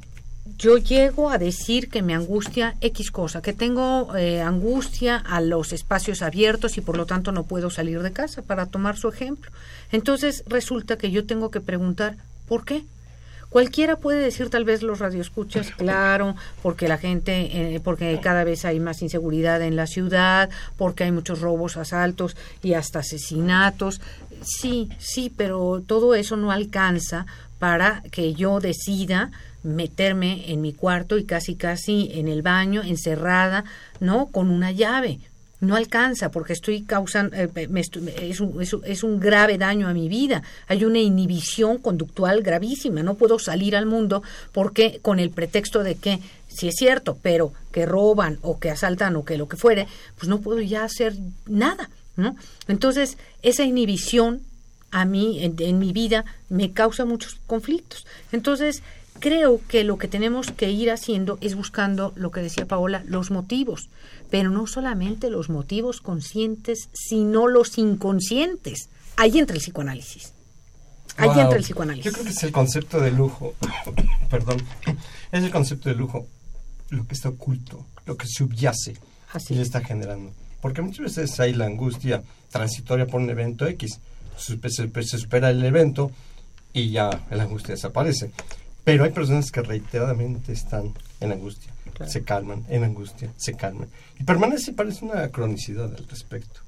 [0.57, 5.73] yo llego a decir que me angustia X cosa, que tengo eh, angustia a los
[5.73, 9.51] espacios abiertos y por lo tanto no puedo salir de casa, para tomar su ejemplo.
[9.91, 12.83] Entonces resulta que yo tengo que preguntar, ¿por qué?
[13.49, 18.63] Cualquiera puede decir, tal vez los radioescuchas, claro, porque la gente, eh, porque cada vez
[18.63, 24.01] hay más inseguridad en la ciudad, porque hay muchos robos, asaltos y hasta asesinatos.
[24.43, 27.25] Sí, sí, pero todo eso no alcanza
[27.59, 29.31] para que yo decida
[29.63, 33.65] meterme en mi cuarto y casi casi en el baño, encerrada,
[33.99, 34.27] ¿no?
[34.27, 35.19] Con una llave.
[35.61, 37.49] No alcanza porque estoy causando, eh,
[38.21, 40.41] es, un, es, un grave daño a mi vida.
[40.67, 43.03] Hay una inhibición conductual gravísima.
[43.03, 47.51] No puedo salir al mundo porque con el pretexto de que, si es cierto, pero
[47.73, 51.13] que roban o que asaltan o que lo que fuere, pues no puedo ya hacer
[51.45, 51.89] nada.
[52.15, 52.37] ¿no?
[52.69, 54.41] Entonces, esa inhibición
[54.91, 58.05] a mí, en mi vida, me causa muchos conflictos.
[58.31, 58.81] Entonces,
[59.19, 63.31] creo que lo que tenemos que ir haciendo es buscando, lo que decía Paola, los
[63.31, 63.89] motivos,
[64.29, 68.89] pero no solamente los motivos conscientes, sino los inconscientes.
[69.17, 70.33] Ahí entra el psicoanálisis.
[71.17, 72.05] Ahí entra el psicoanálisis.
[72.05, 73.53] Yo creo que es el concepto de lujo,
[74.29, 74.63] perdón,
[75.31, 76.27] es el concepto de lujo,
[76.89, 78.97] lo que está oculto, lo que subyace
[79.33, 79.53] Así.
[79.53, 80.31] y le está generando.
[80.61, 83.99] Porque muchas veces hay la angustia transitoria por un evento X,
[84.39, 86.11] se supera el evento
[86.73, 88.31] y ya la angustia desaparece.
[88.83, 91.71] Pero hay personas que reiteradamente están en angustia,
[92.07, 93.89] se calman, en angustia, se calman.
[94.19, 96.61] Y permanece, parece una cronicidad al respecto.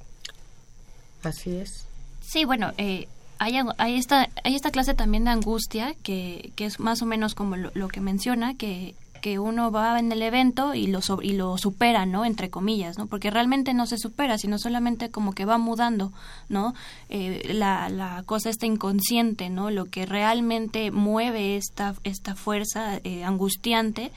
[1.23, 1.85] Así es.
[2.21, 3.07] Sí, bueno, eh,
[3.39, 7.33] hay, hay, esta, hay esta clase también de angustia que, que es más o menos
[7.33, 11.57] como lo que menciona, que que uno va en el evento y lo, y lo
[11.57, 12.25] supera, ¿no?
[12.25, 13.07] Entre comillas, ¿no?
[13.07, 16.11] Porque realmente no se supera, sino solamente como que va mudando,
[16.49, 16.73] ¿no?
[17.09, 19.71] Eh, la, la cosa está inconsciente, ¿no?
[19.71, 24.11] Lo que realmente mueve esta, esta fuerza eh, angustiante,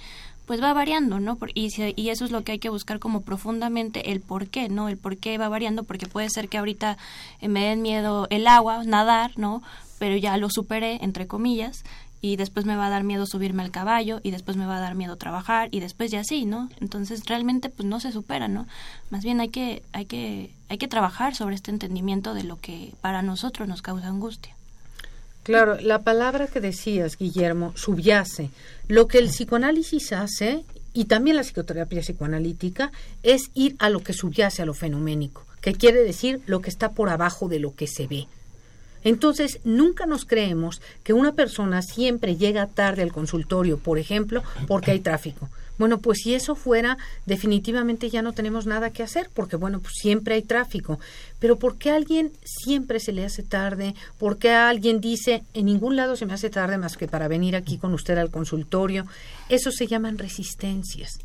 [0.46, 1.38] pues va variando, ¿no?
[1.54, 4.88] Y, y eso es lo que hay que buscar como profundamente el por qué, ¿no?
[4.88, 6.98] El por qué va variando, porque puede ser que ahorita
[7.40, 9.62] me den miedo el agua, nadar, ¿no?
[9.98, 11.84] Pero ya lo superé, entre comillas,
[12.24, 14.80] y después me va a dar miedo subirme al caballo y después me va a
[14.80, 16.70] dar miedo trabajar y después ya así, ¿no?
[16.80, 18.66] Entonces realmente pues no se supera, ¿no?
[19.10, 22.94] Más bien hay que hay que hay que trabajar sobre este entendimiento de lo que
[23.02, 24.56] para nosotros nos causa angustia.
[25.42, 28.48] Claro, la palabra que decías, Guillermo, subyace.
[28.88, 32.90] Lo que el psicoanálisis hace y también la psicoterapia psicoanalítica
[33.22, 36.92] es ir a lo que subyace a lo fenoménico, que quiere decir lo que está
[36.92, 38.28] por abajo de lo que se ve.
[39.04, 44.90] Entonces, nunca nos creemos que una persona siempre llega tarde al consultorio, por ejemplo, porque
[44.90, 45.48] hay tráfico.
[45.76, 49.94] Bueno, pues si eso fuera, definitivamente ya no tenemos nada que hacer, porque bueno, pues
[49.96, 51.00] siempre hay tráfico.
[51.40, 53.94] Pero ¿por qué a alguien siempre se le hace tarde?
[54.18, 57.28] ¿Por qué a alguien dice, en ningún lado se me hace tarde más que para
[57.28, 59.06] venir aquí con usted al consultorio?
[59.48, 61.18] Eso se llaman resistencias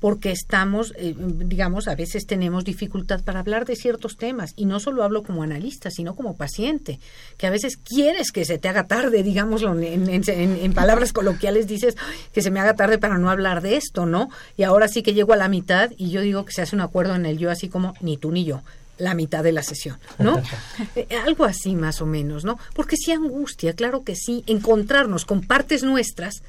[0.00, 4.80] porque estamos, eh, digamos, a veces tenemos dificultad para hablar de ciertos temas y no
[4.80, 7.00] solo hablo como analista, sino como paciente,
[7.36, 11.96] que a veces quieres que se te haga tarde, digámoslo en, en, palabras coloquiales, dices
[12.32, 14.28] que se me haga tarde para no hablar de esto, ¿no?
[14.56, 16.82] Y ahora sí que llego a la mitad y yo digo que se hace un
[16.82, 18.62] acuerdo en el yo así como ni tú ni yo
[18.98, 20.42] la mitad de la sesión, ¿no?
[20.96, 22.58] Eh, algo así más o menos, ¿no?
[22.74, 26.42] Porque sí angustia, claro que sí, encontrarnos con partes nuestras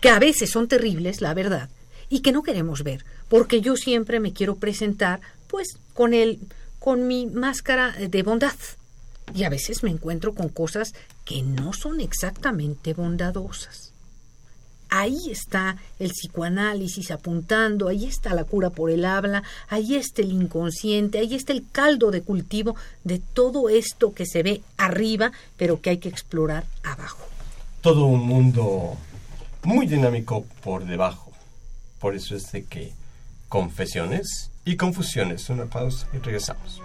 [0.00, 1.68] que a veces son terribles, la verdad,
[2.08, 6.40] y que no queremos ver, porque yo siempre me quiero presentar pues con el
[6.78, 8.54] con mi máscara de bondad.
[9.34, 13.92] Y a veces me encuentro con cosas que no son exactamente bondadosas.
[14.88, 20.30] Ahí está el psicoanálisis apuntando, ahí está la cura por el habla, ahí está el
[20.30, 25.80] inconsciente, ahí está el caldo de cultivo de todo esto que se ve arriba, pero
[25.80, 27.26] que hay que explorar abajo.
[27.80, 28.96] Todo un mundo
[29.64, 31.25] muy dinámico por debajo
[31.98, 32.92] por eso es de que
[33.48, 35.48] confesiones y confusiones.
[35.50, 36.80] Una pausa y regresamos.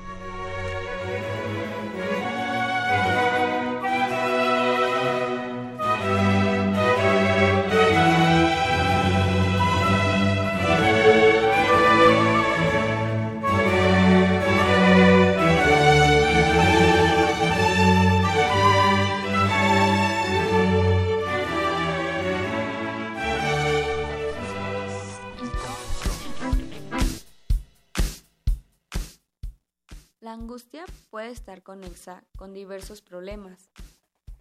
[31.10, 33.70] Puede estar conexa con diversos problemas,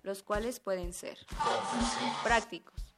[0.02, 1.18] los cuales pueden ser
[2.22, 2.94] prácticos,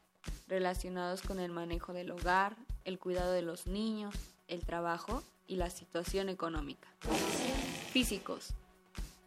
[0.46, 4.14] relacionados con el manejo del hogar, el cuidado de los niños,
[4.48, 6.88] el trabajo y la situación económica.
[7.90, 8.54] Físicos,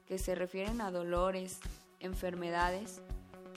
[0.07, 1.59] que se refieren a dolores,
[1.99, 3.01] enfermedades,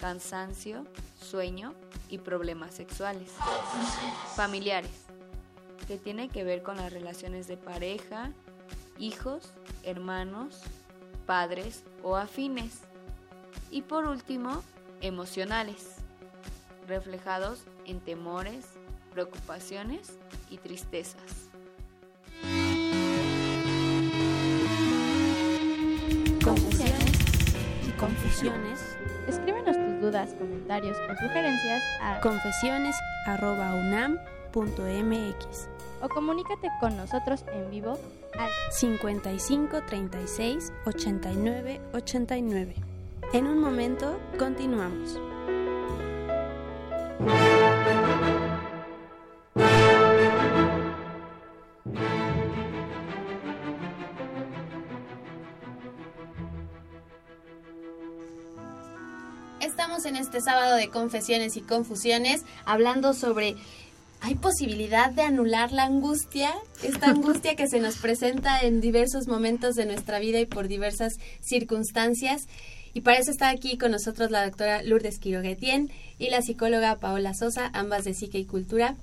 [0.01, 0.87] cansancio,
[1.21, 1.75] sueño
[2.09, 3.31] y problemas sexuales.
[4.35, 5.05] Familiares,
[5.87, 8.33] que tiene que ver con las relaciones de pareja,
[8.99, 9.53] hijos,
[9.85, 10.61] hermanos,
[11.27, 12.81] padres o afines.
[13.71, 14.63] Y por último,
[15.01, 15.97] emocionales,
[16.87, 18.67] reflejados en temores,
[19.13, 20.19] preocupaciones
[20.51, 21.49] y tristezas.
[26.43, 27.13] Confusiones
[27.87, 28.97] y confusiones.
[29.27, 32.21] Escríbenos tus dudas, comentarios o sugerencias a
[36.01, 37.99] o comunícate con nosotros en vivo
[38.39, 42.75] al 55 36 89 89.
[43.33, 45.19] En un momento continuamos.
[59.61, 63.57] Estamos en este sábado de confesiones y confusiones hablando sobre
[64.21, 66.53] ¿Hay posibilidad de anular la angustia?
[66.83, 71.15] Esta angustia que se nos presenta en diversos momentos de nuestra vida y por diversas
[71.41, 72.43] circunstancias.
[72.95, 77.33] Y para eso está aquí con nosotros la doctora Lourdes Quiroguetien y la psicóloga Paola
[77.35, 78.97] Sosa, ambas de Psique y Cultura.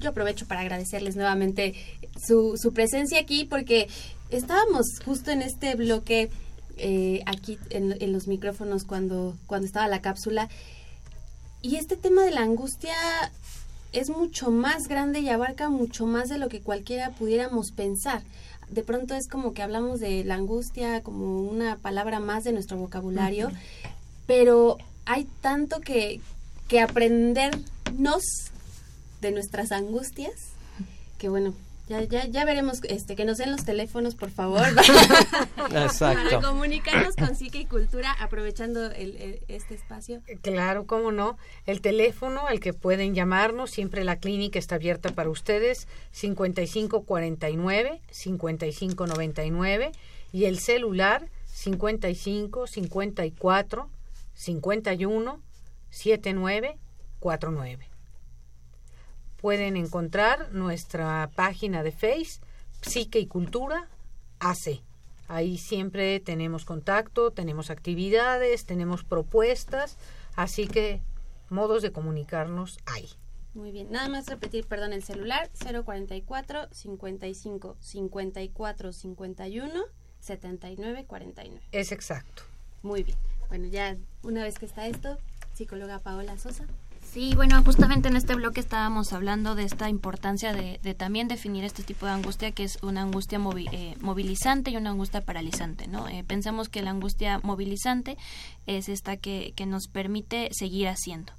[0.00, 1.74] Yo aprovecho para agradecerles nuevamente
[2.26, 3.88] su, su presencia aquí porque
[4.30, 6.30] estábamos justo en este bloque
[6.76, 10.48] eh, aquí en, en los micrófonos cuando, cuando estaba la cápsula.
[11.62, 12.94] Y este tema de la angustia
[13.94, 18.22] es mucho más grande y abarca mucho más de lo que cualquiera pudiéramos pensar.
[18.68, 22.76] De pronto es como que hablamos de la angustia como una palabra más de nuestro
[22.76, 23.50] vocabulario,
[24.26, 26.20] pero hay tanto que,
[26.68, 28.22] que aprendernos
[29.20, 30.54] de nuestras angustias
[31.18, 31.54] que bueno,
[31.86, 34.62] ya, ya, ya veremos este, que nos den los teléfonos, por favor.
[35.70, 36.24] Exacto.
[36.24, 40.22] Para comunicarnos con Psique y Cultura, aprovechando el, el- este espacio.
[40.42, 41.36] Claro, cómo no.
[41.66, 49.92] El teléfono al que pueden llamarnos, siempre la clínica está abierta para ustedes, 5549 5599
[50.32, 53.88] y el celular 55 54
[54.34, 55.40] 51
[55.90, 57.88] 7949.
[59.44, 62.40] Pueden encontrar nuestra página de Face,
[62.80, 63.90] Psique y Cultura
[64.40, 64.80] AC.
[65.28, 69.98] Ahí siempre tenemos contacto, tenemos actividades, tenemos propuestas,
[70.34, 71.02] así que
[71.50, 73.10] modos de comunicarnos hay.
[73.52, 79.84] Muy bien, nada más repetir, perdón, el celular 044 55 54 51
[80.20, 81.66] 79 49.
[81.70, 82.44] Es exacto.
[82.82, 83.18] Muy bien.
[83.50, 85.18] Bueno, ya una vez que está esto,
[85.52, 86.66] psicóloga Paola Sosa.
[87.14, 91.84] Sí, bueno, justamente en este bloque estábamos hablando de esta importancia de, también definir este
[91.84, 96.08] tipo de angustia, que es una angustia movi- eh, movilizante y una angustia paralizante, ¿no?
[96.08, 98.16] Eh, pensamos que la angustia movilizante
[98.66, 101.32] es esta que, que nos permite seguir haciendo.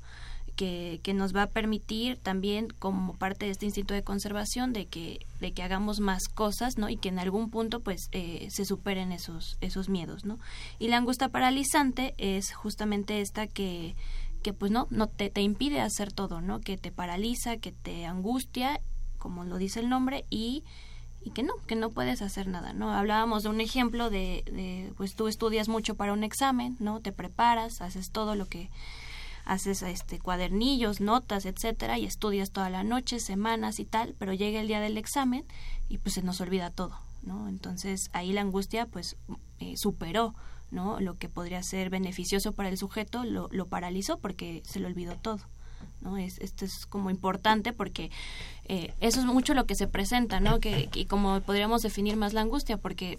[0.56, 4.86] Que, que nos va a permitir también como parte de este instinto de conservación de
[4.86, 8.64] que de que hagamos más cosas no y que en algún punto pues eh, se
[8.64, 10.40] superen esos esos miedos no
[10.80, 13.96] y la angustia paralizante es justamente esta que
[14.46, 16.62] que pues no, no te, te impide hacer todo, ¿no?
[16.62, 18.80] Que te paraliza, que te angustia,
[19.18, 20.64] como lo dice el nombre, y,
[21.24, 22.92] y que no, que no puedes hacer nada, ¿no?
[22.92, 27.00] Hablábamos de un ejemplo de, de, pues tú estudias mucho para un examen, ¿no?
[27.00, 28.70] Te preparas, haces todo lo que
[29.46, 34.62] haces este cuadernillos, notas, etcétera, y estudias toda la noche, semanas y tal, pero llega
[34.62, 35.44] el día del examen
[35.90, 37.48] y pues se nos olvida todo, ¿no?
[37.50, 39.18] Entonces ahí la angustia pues
[39.60, 40.36] eh, superó
[40.72, 41.00] ¿no?
[41.00, 45.40] Lo que podría ser beneficioso para el sujeto lo, paralizó porque se le olvidó todo.
[46.02, 46.18] ¿no?
[46.18, 48.12] Es, esto es como importante porque
[48.66, 50.60] eh, eso es mucho lo que se presenta, ¿no?
[50.60, 53.18] Que, y como podríamos definir más la angustia, porque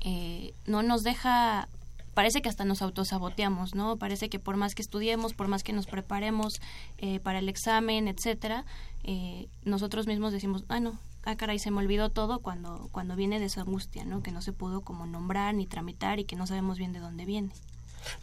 [0.00, 1.68] eh, no nos deja
[2.14, 3.96] parece que hasta nos autosaboteamos, ¿no?
[3.96, 6.60] Parece que por más que estudiemos, por más que nos preparemos
[6.98, 8.64] eh, para el examen, etcétera,
[9.04, 13.38] eh, nosotros mismos decimos, ah, no, ah, caray, se me olvidó todo cuando, cuando viene
[13.38, 14.22] de esa angustia, ¿no?
[14.22, 17.24] Que no se pudo como nombrar ni tramitar y que no sabemos bien de dónde
[17.24, 17.50] viene.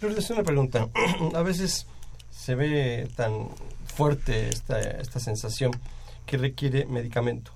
[0.01, 0.89] Lourdes, una pregunta.
[1.35, 1.88] A veces
[2.31, 3.49] se ve tan
[3.85, 5.71] fuerte esta, esta sensación
[6.25, 7.51] que requiere medicamento.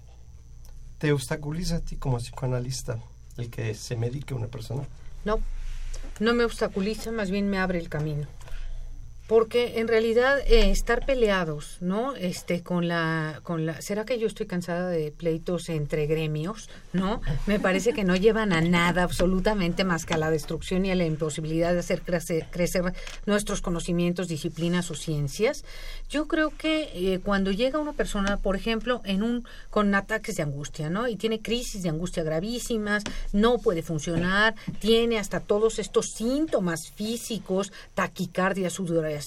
[0.97, 2.97] ¿Te obstaculiza a ti como psicoanalista
[3.37, 4.83] el que se medique una persona?
[5.25, 5.39] No,
[6.19, 8.25] no me obstaculiza, más bien me abre el camino.
[9.33, 12.13] Porque en realidad eh, estar peleados, ¿no?
[12.15, 17.19] Este con la con la ¿Será que yo estoy cansada de pleitos entre gremios, no?
[17.47, 20.95] Me parece que no llevan a nada absolutamente más que a la destrucción y a
[20.95, 22.93] la imposibilidad de hacer crecer,
[23.25, 25.65] nuestros conocimientos, disciplinas o ciencias.
[26.11, 30.43] Yo creo que eh, cuando llega una persona, por ejemplo, en un con ataques de
[30.43, 31.07] angustia, ¿no?
[31.07, 37.73] Y tiene crisis de angustia gravísimas, no puede funcionar, tiene hasta todos estos síntomas físicos,
[37.95, 39.22] taquicardia, sudoración,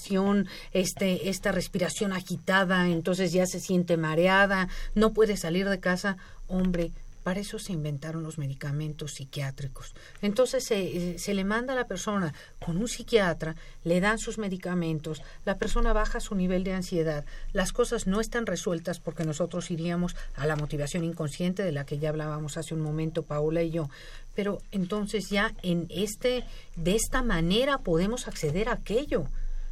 [0.71, 6.17] este, esta respiración agitada, entonces ya se siente mareada, no puede salir de casa,
[6.47, 6.91] hombre,
[7.27, 9.93] para eso se inventaron los medicamentos psiquiátricos.
[10.21, 12.33] Entonces se, se le manda a la persona
[12.65, 17.73] con un psiquiatra, le dan sus medicamentos, la persona baja su nivel de ansiedad, las
[17.73, 22.11] cosas no están resueltas porque nosotros iríamos a la motivación inconsciente de la que ya
[22.11, 23.89] hablábamos hace un momento Paola y yo,
[24.33, 26.45] pero entonces ya en este
[26.77, 29.27] de esta manera podemos acceder a aquello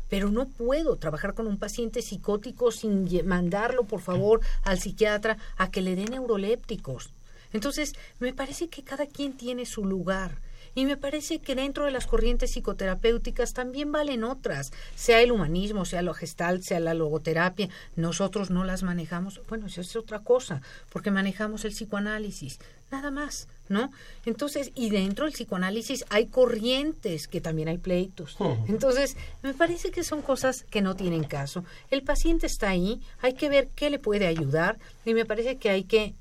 [0.10, 5.72] pero no puedo trabajar con un paciente psicótico sin mandarlo, por favor, al psiquiatra a
[5.72, 7.10] que le dé neurolépticos.
[7.54, 10.42] Entonces, me parece que cada quien tiene su lugar.
[10.78, 15.86] Y me parece que dentro de las corrientes psicoterapéuticas también valen otras, sea el humanismo,
[15.86, 17.70] sea lo gestal, sea la logoterapia.
[17.96, 19.40] Nosotros no las manejamos.
[19.48, 22.60] Bueno, eso es otra cosa, porque manejamos el psicoanálisis,
[22.92, 23.92] nada más, ¿no?
[24.26, 28.38] Entonces, y dentro del psicoanálisis hay corrientes, que también hay pleitos.
[28.68, 31.64] Entonces, me parece que son cosas que no tienen caso.
[31.92, 35.70] El paciente está ahí, hay que ver qué le puede ayudar y me parece que
[35.70, 36.14] hay que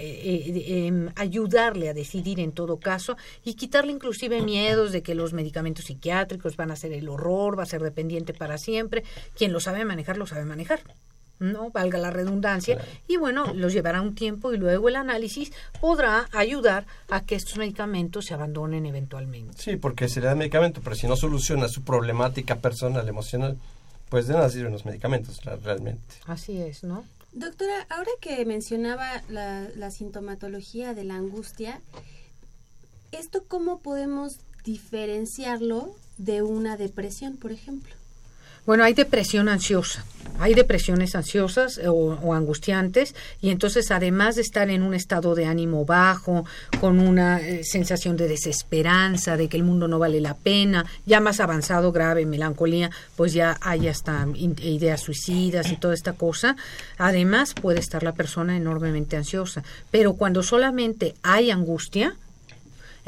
[0.00, 5.16] eh, eh, em, ayudarle a decidir en todo caso y quitarle inclusive miedos de que
[5.16, 9.02] los medicamentos psiquiátricos van a ser el horror, va a ser dependiente para siempre.
[9.36, 10.80] Quien lo sabe manejar, lo sabe manejar.
[11.40, 16.28] No valga la redundancia, y bueno, los llevará un tiempo y luego el análisis podrá
[16.32, 19.56] ayudar a que estos medicamentos se abandonen eventualmente.
[19.56, 23.56] Sí, porque se le da medicamento, pero si no soluciona su problemática personal, emocional,
[24.08, 26.02] pues de nada sirven los medicamentos realmente.
[26.26, 27.04] Así es, ¿no?
[27.32, 31.80] Doctora, ahora que mencionaba la, la sintomatología de la angustia,
[33.12, 37.94] ¿esto cómo podemos diferenciarlo de una depresión, por ejemplo?
[38.68, 40.04] Bueno, hay depresión ansiosa,
[40.38, 45.46] hay depresiones ansiosas o, o, angustiantes y entonces además de estar en un estado de
[45.46, 46.44] ánimo bajo,
[46.78, 51.18] con una eh, sensación de desesperanza, de que el mundo no vale la pena, ya
[51.18, 56.54] más avanzado, grave, melancolía, pues ya hay hasta ideas suicidas y toda esta cosa,
[56.98, 62.18] además puede estar la persona enormemente ansiosa, pero cuando solamente hay angustia,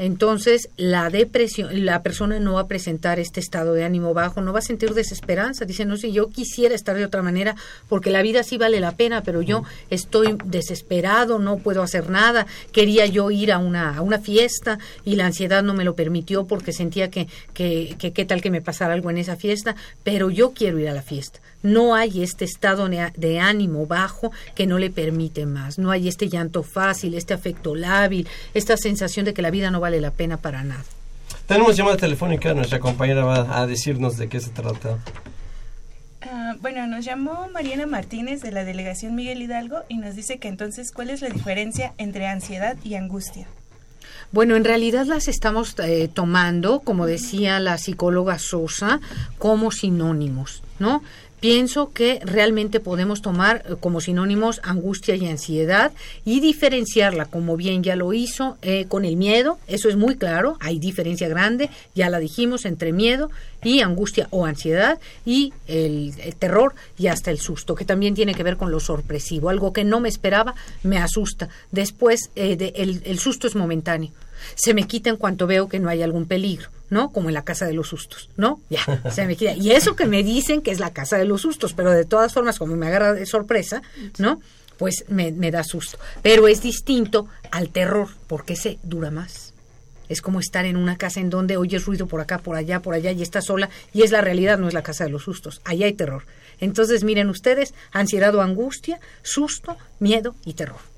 [0.01, 4.51] entonces la depresión, la persona no va a presentar este estado de ánimo bajo, no
[4.51, 7.55] va a sentir desesperanza, dice, no sé, yo quisiera estar de otra manera
[7.87, 12.47] porque la vida sí vale la pena, pero yo estoy desesperado, no puedo hacer nada,
[12.71, 16.45] quería yo ir a una, a una fiesta y la ansiedad no me lo permitió
[16.45, 20.31] porque sentía que, que, que qué tal que me pasara algo en esa fiesta, pero
[20.31, 21.41] yo quiero ir a la fiesta.
[21.63, 26.29] No hay este estado de ánimo bajo que no le permite más, no hay este
[26.29, 30.37] llanto fácil, este afecto lábil, esta sensación de que la vida no vale la pena
[30.37, 30.83] para nada.
[31.47, 34.97] Tenemos llamada telefónica, nuestra compañera va a decirnos de qué se trata.
[36.23, 40.47] Uh, bueno, nos llamó Mariana Martínez de la delegación Miguel Hidalgo y nos dice que
[40.47, 43.47] entonces, ¿cuál es la diferencia entre ansiedad y angustia?
[44.31, 49.01] Bueno, en realidad las estamos eh, tomando, como decía la psicóloga Sosa,
[49.37, 51.03] como sinónimos, ¿no?
[51.41, 55.91] Pienso que realmente podemos tomar eh, como sinónimos angustia y ansiedad
[56.23, 59.57] y diferenciarla, como bien ya lo hizo, eh, con el miedo.
[59.67, 63.29] Eso es muy claro, hay diferencia grande, ya la dijimos, entre miedo
[63.63, 68.43] y angustia o ansiedad y el, terror y hasta el susto, que también tiene que
[68.43, 69.49] ver con lo sorpresivo.
[69.49, 71.49] Algo que no me esperaba me asusta.
[71.71, 74.11] Después, eh, de, el, el susto es momentáneo.
[74.55, 77.11] Se me quita en cuanto veo que no hay algún peligro ¿no?
[77.13, 78.59] Como en la casa de los sustos, ¿no?
[78.69, 78.81] Ya,
[79.11, 79.53] se me queda.
[79.53, 82.33] Y eso que me dicen que es la casa de los sustos, pero de todas
[82.33, 83.81] formas, como me agarra de sorpresa,
[84.19, 84.41] ¿no?
[84.77, 85.97] Pues me, me da susto.
[86.21, 89.53] Pero es distinto al terror, porque ese dura más.
[90.09, 92.93] Es como estar en una casa en donde oyes ruido por acá, por allá, por
[92.93, 95.61] allá y estás sola y es la realidad, no es la casa de los sustos.
[95.63, 96.25] Allá hay terror.
[96.59, 100.90] Entonces, miren ustedes, ansiedad o angustia, susto, miedo y terror.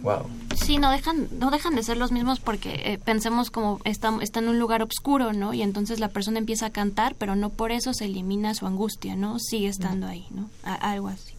[0.00, 0.26] Wow.
[0.56, 4.40] Sí, no dejan, no dejan de ser los mismos porque eh, pensemos como está, está
[4.40, 5.54] en un lugar oscuro, ¿no?
[5.54, 9.16] Y entonces la persona empieza a cantar, pero no por eso se elimina su angustia,
[9.16, 9.38] ¿no?
[9.38, 10.50] Sigue estando ahí, ¿no?
[10.64, 11.34] algo así.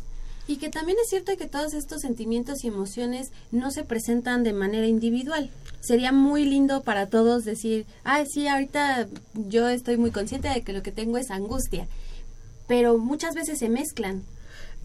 [0.47, 4.53] Y que también es cierto que todos estos sentimientos y emociones no se presentan de
[4.53, 5.49] manera individual.
[5.81, 10.73] Sería muy lindo para todos decir, ah, sí, ahorita yo estoy muy consciente de que
[10.73, 11.87] lo que tengo es angustia,
[12.67, 14.23] pero muchas veces se mezclan.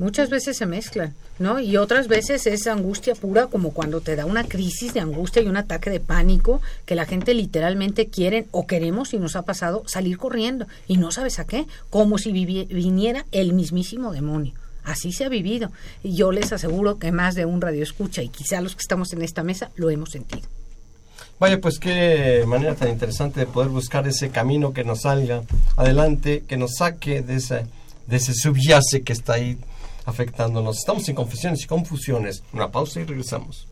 [0.01, 1.61] Muchas veces se mezclan, ¿no?
[1.61, 5.47] Y otras veces es angustia pura, como cuando te da una crisis de angustia y
[5.47, 9.83] un ataque de pánico, que la gente literalmente quiere o queremos, y nos ha pasado,
[9.87, 14.55] salir corriendo y no sabes a qué, como si viniera el mismísimo demonio.
[14.85, 15.71] Así se ha vivido.
[16.03, 19.13] Y yo les aseguro que más de un radio escucha, y quizá los que estamos
[19.13, 20.49] en esta mesa, lo hemos sentido.
[21.39, 25.43] Vaya, pues qué manera tan interesante de poder buscar ese camino que nos salga
[25.77, 27.67] adelante, que nos saque de ese,
[28.07, 29.59] de ese subyace que está ahí
[30.11, 30.79] afectándonos.
[30.79, 32.43] Estamos en confesiones y confusiones.
[32.53, 33.70] Una pausa y regresamos.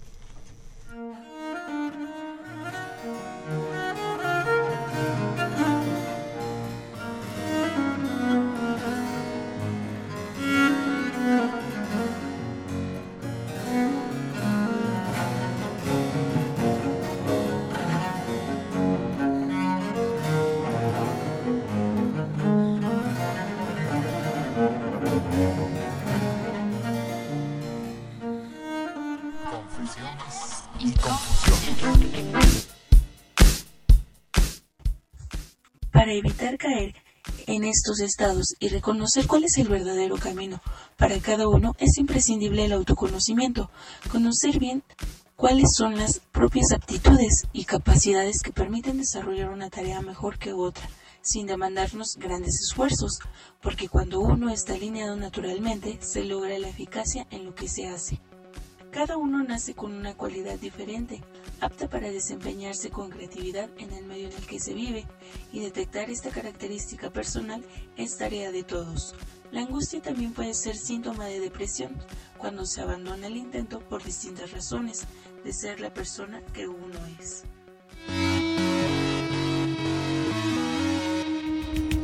[36.08, 36.94] Para evitar caer
[37.46, 40.58] en estos estados y reconocer cuál es el verdadero camino
[40.96, 43.70] para cada uno, es imprescindible el autoconocimiento,
[44.10, 44.82] conocer bien
[45.36, 50.88] cuáles son las propias aptitudes y capacidades que permiten desarrollar una tarea mejor que otra,
[51.20, 53.18] sin demandarnos grandes esfuerzos,
[53.60, 58.18] porque cuando uno está alineado naturalmente, se logra la eficacia en lo que se hace.
[58.90, 61.22] Cada uno nace con una cualidad diferente,
[61.60, 65.06] apta para desempeñarse con creatividad en el medio en el que se vive,
[65.52, 67.62] y detectar esta característica personal
[67.96, 69.14] es tarea de todos.
[69.52, 71.96] La angustia también puede ser síntoma de depresión
[72.38, 75.04] cuando se abandona el intento por distintas razones
[75.44, 77.44] de ser la persona que uno es.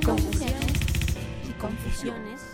[0.05, 0.73] Confusiones
[1.49, 2.54] y confusiones.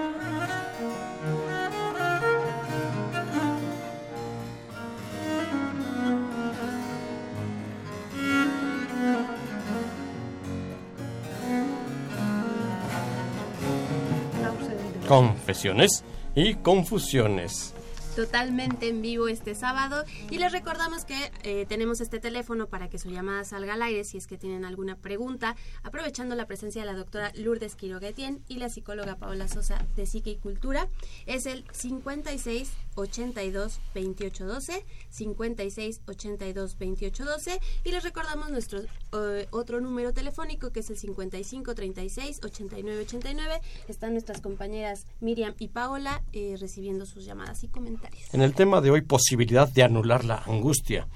[15.11, 16.05] Confesiones
[16.35, 17.73] y confusiones
[18.15, 22.97] totalmente en vivo este sábado y les recordamos que eh, tenemos este teléfono para que
[22.97, 26.87] su llamada salga al aire si es que tienen alguna pregunta, aprovechando la presencia de
[26.87, 30.89] la doctora Lourdes Quiroguetien y la psicóloga Paola Sosa de Psique y Cultura.
[31.25, 38.81] Es el 56 82 28 12, 56 82 28 12 y les recordamos nuestro
[39.13, 43.61] eh, otro número telefónico que es el 55 36 89 89.
[43.87, 48.00] Están nuestras compañeras Miriam y Paola eh, recibiendo sus llamadas y comentarios.
[48.33, 51.07] En el tema de hoy, posibilidad de anular la angustia.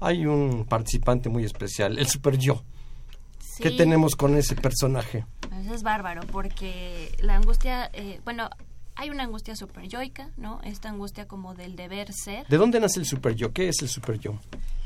[0.00, 2.62] Hay un participante muy especial, el super yo.
[3.58, 5.24] ¿Qué tenemos con ese personaje?
[5.70, 8.50] Es bárbaro, porque la angustia, eh, bueno,
[8.96, 10.60] hay una angustia super yoica, ¿no?
[10.62, 12.46] Esta angustia como del deber ser.
[12.48, 13.52] ¿De dónde nace el super yo?
[13.52, 14.38] ¿Qué es el super yo?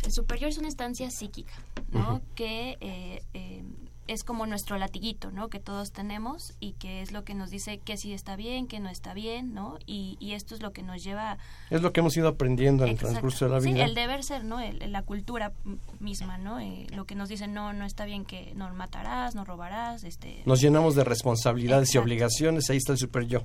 [0.04, 1.52] El super yo es una instancia psíquica,
[1.90, 2.20] ¿no?
[2.34, 3.64] Que eh, eh,
[4.08, 5.48] es como nuestro latiguito, ¿no?
[5.48, 8.80] Que todos tenemos y que es lo que nos dice que sí está bien, que
[8.80, 9.78] no está bien, ¿no?
[9.86, 11.38] Y, esto es lo que nos lleva...
[11.70, 13.74] Es lo que hemos ido aprendiendo en el transcurso de la vida.
[13.74, 14.58] Sí, el deber ser, ¿no?
[14.60, 15.52] la cultura
[16.00, 16.60] misma, ¿no?
[16.60, 20.42] Eh, lo que nos dice, no, no está bien que no matarás, no robarás, este...
[20.46, 23.44] Nos llenamos de responsabilidades y obligaciones, ahí está el super yo.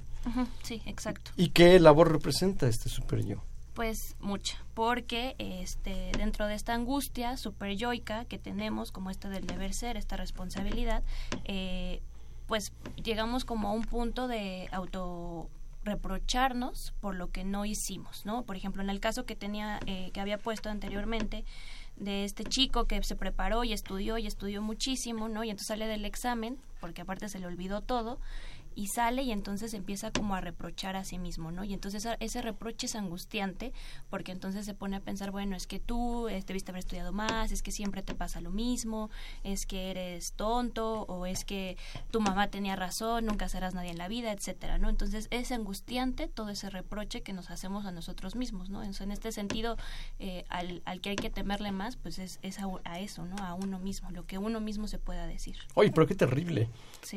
[0.64, 1.32] sí, exacto.
[1.36, 3.44] ¿Y qué labor representa este super yo?
[3.74, 9.48] Pues mucha, porque este dentro de esta angustia super yoica que tenemos, como esta del
[9.48, 11.02] deber ser, esta responsabilidad,
[11.46, 12.02] eh,
[12.46, 12.72] pues
[13.04, 15.50] llegamos como a un punto de auto
[15.84, 18.44] reprocharnos por lo que no hicimos, ¿no?
[18.44, 21.44] Por ejemplo, en el caso que tenía, eh, que había puesto anteriormente,
[21.96, 25.44] de este chico que se preparó y estudió y estudió muchísimo, ¿no?
[25.44, 28.20] Y entonces sale del examen, porque aparte se le olvidó todo,
[28.76, 31.64] y sale y entonces empieza como a reprochar a sí mismo, ¿no?
[31.64, 33.74] Y entonces ese reproche es angustiante
[34.10, 37.52] porque entonces se pone a pensar, bueno, es que tú eh, debiste haber estudiado más,
[37.52, 39.10] es que siempre te pasa lo mismo,
[39.44, 41.78] es que eres tonto o es que
[42.12, 44.90] tu mamá tenía razón, nunca serás nadie en la vida, etcétera, ¿no?
[44.90, 48.84] Entonces es angustiante todo ese reproche que nos hacemos a nosotros mismos, ¿no?
[48.84, 49.78] en este sentido,
[50.20, 53.36] eh, al, al, que hay que temerle más, pues es, es a, eso, ¿no?
[53.38, 55.58] A uno mismo, lo que uno mismo se pueda decir.
[55.76, 56.70] Oye, pero qué terrible.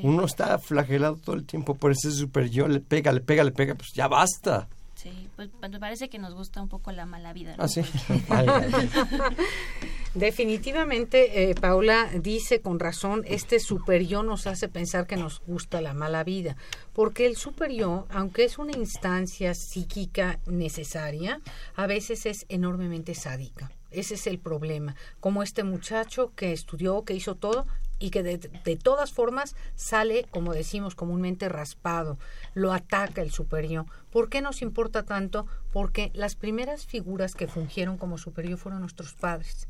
[0.03, 3.53] Uno está flagelado todo el tiempo por ese super yo, le pega, le pega, le
[3.53, 4.69] pega, pues ya basta.
[4.97, 7.55] Sí, pues, pues me parece que nos gusta un poco la mala vida.
[7.59, 7.83] Ah, sí.
[10.15, 15.83] Definitivamente, eh, Paula dice con razón, este super yo nos hace pensar que nos gusta
[15.83, 16.57] la mala vida,
[16.95, 21.43] porque el super yo, aunque es una instancia psíquica necesaria,
[21.75, 23.71] a veces es enormemente sádica.
[23.91, 24.97] Ese es el problema.
[25.21, 27.67] Como este muchacho que estudió, que hizo todo,
[27.99, 32.19] y que de, todas formas sale, como decimos comúnmente, raspado,
[32.55, 33.87] lo ataca el superior.
[34.11, 35.47] ¿Por qué nos importa tanto?
[35.73, 39.69] Porque las primeras figuras que fungieron como superior fueron nuestros padres.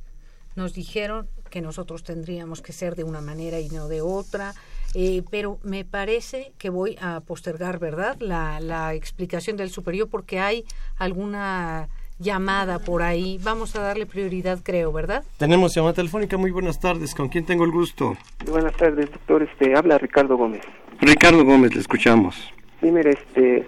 [0.57, 4.55] Nos dijeron que nosotros tendríamos que ser de una manera y no de otra,
[4.95, 10.41] eh, pero me parece que voy a postergar, ¿verdad?, la, la explicación del superior porque
[10.41, 10.65] hay
[10.97, 13.39] alguna llamada por ahí.
[13.43, 15.25] Vamos a darle prioridad, creo, ¿verdad?
[15.39, 16.37] Tenemos llamada telefónica.
[16.37, 17.15] Muy buenas tardes.
[17.15, 18.17] ¿Con quién tengo el gusto?
[18.51, 19.43] Buenas tardes, doctor.
[19.43, 20.63] Este, habla Ricardo Gómez.
[21.01, 22.53] Ricardo Gómez, le escuchamos.
[22.81, 23.67] Sí, mire, este,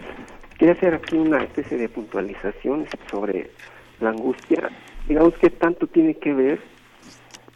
[0.59, 3.51] quería hacer aquí una especie de puntualización sobre
[4.01, 4.71] la angustia.
[5.09, 6.61] Digamos que tanto tiene que ver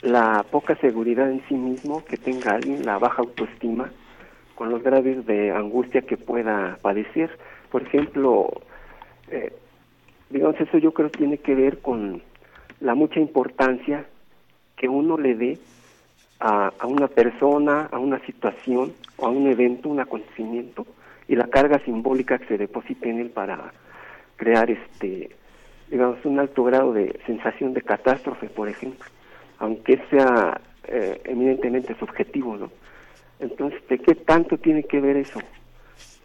[0.02, 3.90] la poca seguridad en sí mismo que tenga alguien, la baja autoestima,
[4.54, 7.38] con los graves de angustia que pueda padecer.
[7.70, 8.50] Por ejemplo,
[9.30, 9.52] eh,
[10.32, 12.22] digamos, eso yo creo tiene que ver con
[12.80, 14.06] la mucha importancia
[14.76, 15.58] que uno le dé
[16.40, 20.86] a, a una persona, a una situación o a un evento, un acontecimiento,
[21.28, 23.72] y la carga simbólica que se deposite en él para
[24.36, 25.30] crear este
[25.90, 29.08] digamos un alto grado de sensación de catástrofe por ejemplo
[29.58, 32.70] aunque sea eh, eminentemente subjetivo no
[33.40, 35.40] entonces de qué tanto tiene que ver eso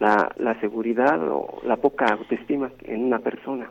[0.00, 3.70] la, la seguridad o la poca autoestima en una persona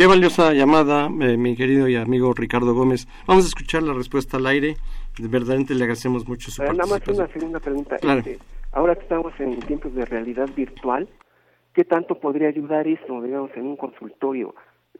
[0.00, 3.06] Qué valiosa llamada, eh, mi querido y amigo Ricardo Gómez.
[3.26, 4.76] Vamos a escuchar la respuesta al aire.
[5.18, 7.98] Verdaderamente le agradecemos mucho su Eh, Nada más una segunda pregunta.
[7.98, 8.20] Claro.
[8.20, 8.38] Este,
[8.72, 11.06] ahora que estamos en tiempos de realidad virtual,
[11.74, 14.54] ¿qué tanto podría ayudar esto, digamos, en un consultorio?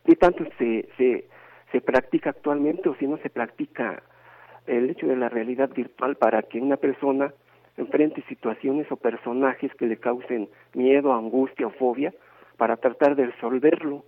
[0.04, 1.30] ¿Qué tanto se, se,
[1.72, 4.02] se practica actualmente o si no se practica
[4.66, 7.32] el hecho de la realidad virtual para que una persona
[7.78, 12.12] enfrente situaciones o personajes que le causen miedo, angustia o fobia
[12.58, 14.04] para tratar de resolverlo?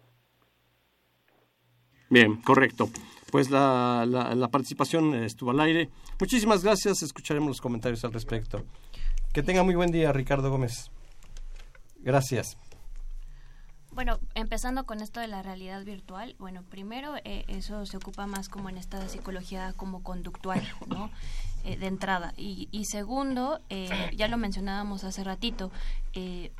[2.12, 2.90] Bien, correcto.
[3.30, 5.88] Pues la, la, participación estuvo al aire.
[6.20, 7.02] Muchísimas gracias.
[7.02, 8.62] Escucharemos los comentarios al respecto.
[9.32, 10.90] Que tenga muy buen día, Ricardo Gómez.
[12.00, 12.58] Gracias.
[13.92, 18.50] Bueno, empezando con esto de la realidad virtual, bueno, primero eh, eso se ocupa más
[18.50, 21.10] como en esta psicología como conductual, ¿no?
[21.64, 22.34] Eh, de entrada.
[22.36, 25.70] Y, y segundo, eh, ya lo mencionábamos hace ratito,
[26.12, 26.52] eh,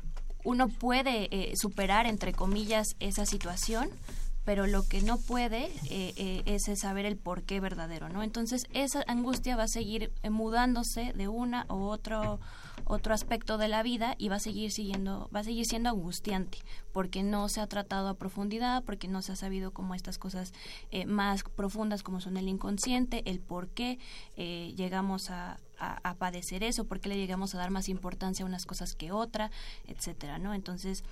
[0.43, 3.89] uno puede eh, superar, entre comillas, esa situación,
[4.45, 8.23] pero lo que no puede eh, eh, es saber el porqué verdadero, ¿no?
[8.23, 12.39] Entonces esa angustia va a seguir eh, mudándose de una u otro
[12.85, 16.59] otro aspecto de la vida y va a seguir siguiendo va a seguir siendo angustiante
[16.91, 20.53] porque no se ha tratado a profundidad porque no se ha sabido como estas cosas
[20.91, 23.99] eh, más profundas como son el inconsciente el por qué
[24.35, 28.43] eh, llegamos a, a, a padecer eso por qué le llegamos a dar más importancia
[28.43, 29.51] a unas cosas que otra
[29.87, 31.03] etcétera no entonces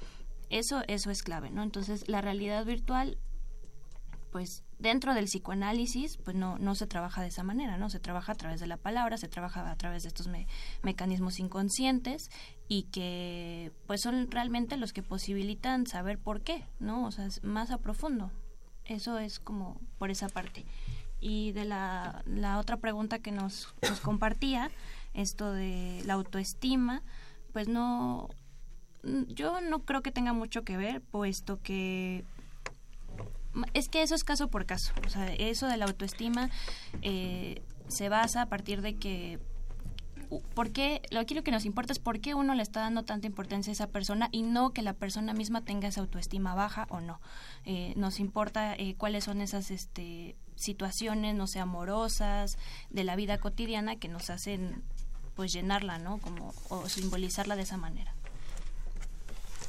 [0.52, 3.18] eso eso es clave no entonces la realidad virtual
[4.32, 8.32] pues dentro del psicoanálisis pues no no se trabaja de esa manera no se trabaja
[8.32, 10.48] a través de la palabra se trabaja a través de estos me-
[10.84, 12.32] mecanismos inconscientes
[12.70, 17.44] y que pues son realmente los que posibilitan saber por qué no o sea es
[17.44, 18.32] más a profundo.
[18.86, 20.66] Eso es como por esa parte.
[21.20, 24.72] Y de la, la otra pregunta que nos, nos compartía
[25.14, 27.04] esto de la autoestima
[27.54, 28.30] pues no
[29.04, 32.24] yo no creo que tenga mucho que ver puesto que
[33.74, 34.94] es que eso es caso por caso.
[35.06, 36.50] O sea, eso de la autoestima
[37.02, 39.40] eh, se basa a partir de que
[40.54, 41.02] ¿Por qué?
[41.12, 43.72] Lo aquí lo que nos importa es por qué uno le está dando tanta importancia
[43.72, 47.20] a esa persona y no que la persona misma tenga esa autoestima baja o no.
[47.66, 52.58] Eh, nos importa eh, cuáles son esas este, situaciones, no sé, amorosas,
[52.90, 54.84] de la vida cotidiana que nos hacen
[55.36, 56.18] pues llenarla, ¿no?
[56.20, 58.16] Como, o simbolizarla de esa manera.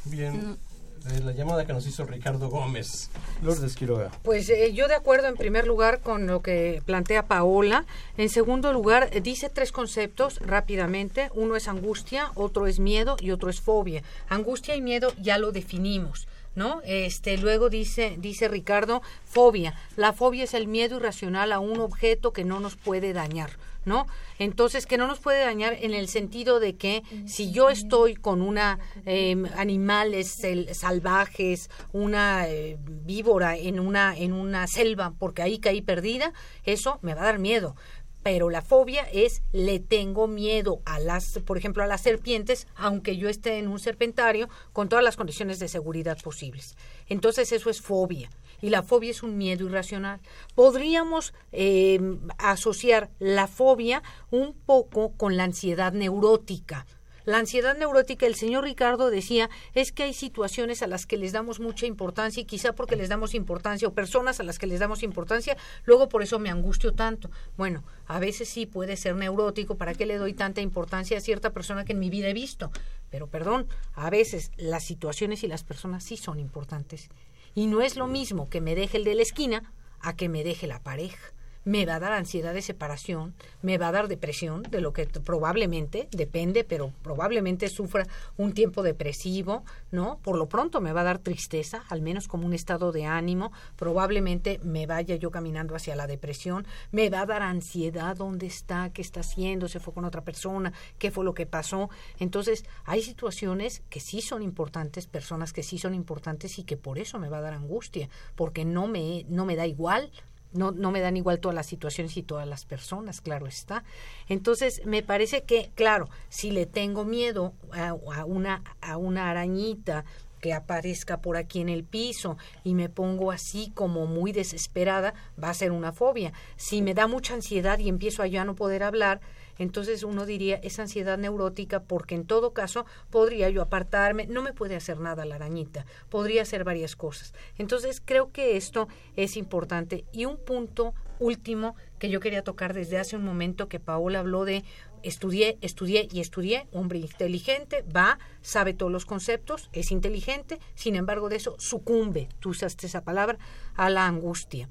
[0.04, 0.58] Bien.
[1.04, 3.10] De la llamada que nos hizo Ricardo Gómez.
[3.42, 4.12] Lourdes Quiroga.
[4.22, 7.86] Pues eh, yo de acuerdo en primer lugar con lo que plantea Paola.
[8.16, 11.30] En segundo lugar, eh, dice tres conceptos rápidamente.
[11.34, 14.04] Uno es angustia, otro es miedo y otro es fobia.
[14.28, 16.28] Angustia y miedo ya lo definimos.
[16.54, 16.82] ¿No?
[16.84, 19.74] Este, luego dice, dice Ricardo, fobia.
[19.96, 23.52] La fobia es el miedo irracional a un objeto que no nos puede dañar,
[23.84, 24.06] ¿no?
[24.38, 28.42] Entonces, que no nos puede dañar en el sentido de que si yo estoy con
[28.42, 35.82] una eh, animales salvajes, una eh, víbora en una en una selva porque ahí caí
[35.82, 36.32] perdida,
[36.64, 37.76] eso me va a dar miedo.
[38.22, 43.16] Pero la fobia es le tengo miedo a las, por ejemplo, a las serpientes, aunque
[43.16, 46.76] yo esté en un serpentario con todas las condiciones de seguridad posibles.
[47.08, 48.30] Entonces eso es fobia
[48.62, 50.20] y la fobia es un miedo irracional.
[50.54, 52.00] Podríamos eh,
[52.38, 56.86] asociar la fobia un poco con la ansiedad neurótica.
[57.24, 61.30] La ansiedad neurótica, el señor Ricardo decía, es que hay situaciones a las que les
[61.30, 64.80] damos mucha importancia y quizá porque les damos importancia o personas a las que les
[64.80, 67.30] damos importancia, luego por eso me angustio tanto.
[67.56, 71.50] Bueno, a veces sí puede ser neurótico, ¿para qué le doy tanta importancia a cierta
[71.50, 72.72] persona que en mi vida he visto?
[73.08, 77.08] Pero perdón, a veces las situaciones y las personas sí son importantes.
[77.54, 80.44] Y no es lo mismo que me deje el de la esquina a que me
[80.44, 81.32] deje la pareja.
[81.64, 85.06] Me va a dar ansiedad de separación, me va a dar depresión, de lo que
[85.06, 88.06] probablemente, depende, pero probablemente sufra
[88.36, 90.18] un tiempo depresivo, ¿no?
[90.22, 93.52] Por lo pronto me va a dar tristeza, al menos como un estado de ánimo,
[93.76, 98.90] probablemente me vaya yo caminando hacia la depresión, me va a dar ansiedad, ¿dónde está?
[98.90, 99.68] ¿Qué está haciendo?
[99.68, 100.72] ¿Se fue con otra persona?
[100.98, 101.90] ¿Qué fue lo que pasó?
[102.18, 106.98] Entonces, hay situaciones que sí son importantes, personas que sí son importantes y que por
[106.98, 110.10] eso me va a dar angustia, porque no me, no me da igual
[110.52, 113.84] no, no me dan igual todas las situaciones y todas las personas, claro está.
[114.28, 120.04] Entonces, me parece que, claro, si le tengo miedo a, a una, a una arañita
[120.42, 125.50] que aparezca por aquí en el piso y me pongo así como muy desesperada, va
[125.50, 126.32] a ser una fobia.
[126.56, 129.20] Si me da mucha ansiedad y empiezo a ya no poder hablar,
[129.58, 134.52] entonces uno diría es ansiedad neurótica porque en todo caso podría yo apartarme, no me
[134.52, 137.34] puede hacer nada la arañita, podría hacer varias cosas.
[137.56, 140.04] Entonces creo que esto es importante.
[140.12, 144.44] Y un punto último que yo quería tocar desde hace un momento que Paola habló
[144.44, 144.64] de
[145.02, 151.28] estudié, estudié y estudié, hombre inteligente, va, sabe todos los conceptos, es inteligente, sin embargo
[151.28, 153.38] de eso sucumbe, tú usaste esa palabra,
[153.74, 154.68] a la angustia.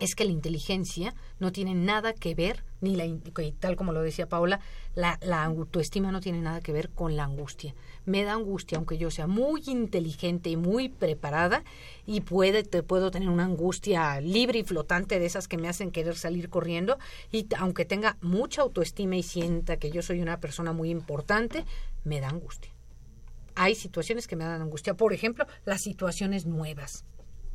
[0.00, 3.04] Es que la inteligencia no tiene nada que ver, ni la,
[3.58, 4.60] tal como lo decía Paola,
[4.94, 7.74] la, la autoestima no tiene nada que ver con la angustia.
[8.04, 11.64] Me da angustia, aunque yo sea muy inteligente y muy preparada,
[12.06, 15.90] y puede, te puedo tener una angustia libre y flotante de esas que me hacen
[15.90, 16.98] querer salir corriendo,
[17.32, 21.64] y aunque tenga mucha autoestima y sienta que yo soy una persona muy importante,
[22.04, 22.72] me da angustia.
[23.56, 27.04] Hay situaciones que me dan angustia, por ejemplo, las situaciones nuevas.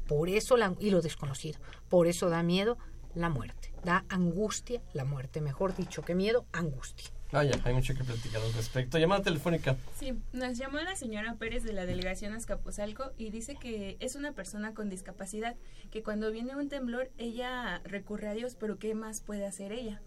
[0.08, 1.60] Por eso la, y lo desconocido.
[1.88, 2.78] Por eso da miedo
[3.16, 3.74] la muerte.
[3.84, 7.10] Da angustia la muerte, mejor dicho que miedo, angustia.
[7.32, 8.98] Vaya, hay mucho que platicar al respecto.
[8.98, 9.78] Llamada telefónica.
[9.96, 14.32] Sí, nos llamó la señora Pérez de la delegación Azcapotzalco y dice que es una
[14.32, 15.56] persona con discapacidad,
[15.92, 20.02] que cuando viene un temblor ella recurre a Dios, pero ¿qué más puede hacer ella?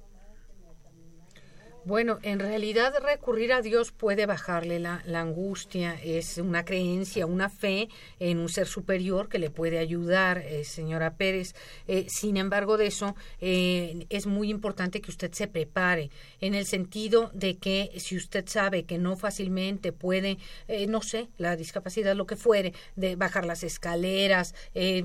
[1.84, 7.88] Bueno, en realidad recurrir a Dios puede bajarle la, angustia, es una creencia, una fe
[8.20, 11.56] en un ser superior que le puede ayudar, eh, señora Pérez.
[11.88, 16.10] Eh, sin embargo, de eso eh, es muy importante que usted se prepare,
[16.40, 21.30] en el sentido de que si usted sabe que no fácilmente puede, eh, no sé,
[21.36, 25.02] la discapacidad, lo que fuere, de bajar las escaleras, eh,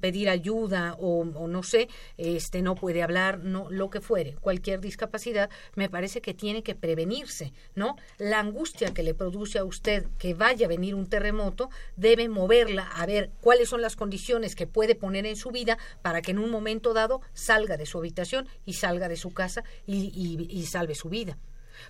[0.00, 4.80] pedir ayuda o, o no sé, este no puede hablar, no, lo que fuere, cualquier
[4.80, 7.96] discapacidad, me parece que tiene que prevenirse, ¿no?
[8.18, 12.88] La angustia que le produce a usted que vaya a venir un terremoto debe moverla
[12.94, 16.38] a ver cuáles son las condiciones que puede poner en su vida para que en
[16.38, 21.08] un momento dado salga de su habitación y salga de su casa y salve su
[21.08, 21.36] vida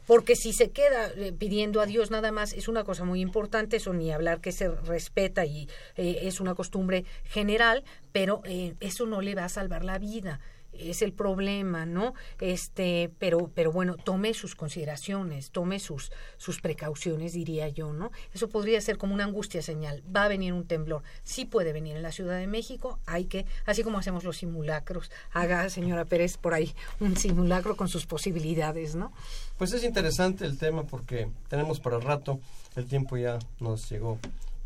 [0.07, 3.77] porque si se queda eh, pidiendo a Dios nada más es una cosa muy importante,
[3.77, 9.07] eso ni hablar que se respeta y eh, es una costumbre general, pero eh, eso
[9.07, 10.41] no le va a salvar la vida
[10.81, 12.15] es el problema, ¿no?
[12.41, 18.11] Este, pero, pero bueno, tome sus consideraciones, tome sus, sus precauciones, diría yo, ¿no?
[18.33, 20.03] Eso podría ser como una angustia señal.
[20.15, 21.03] Va a venir un temblor.
[21.23, 22.99] Sí puede venir en la Ciudad de México.
[23.07, 27.89] Hay que, así como hacemos los simulacros, haga, señora Pérez, por ahí un simulacro con
[27.89, 29.13] sus posibilidades, ¿no?
[29.59, 32.41] Pues es interesante el tema porque tenemos para rato,
[32.77, 34.19] el tiempo ya nos llegó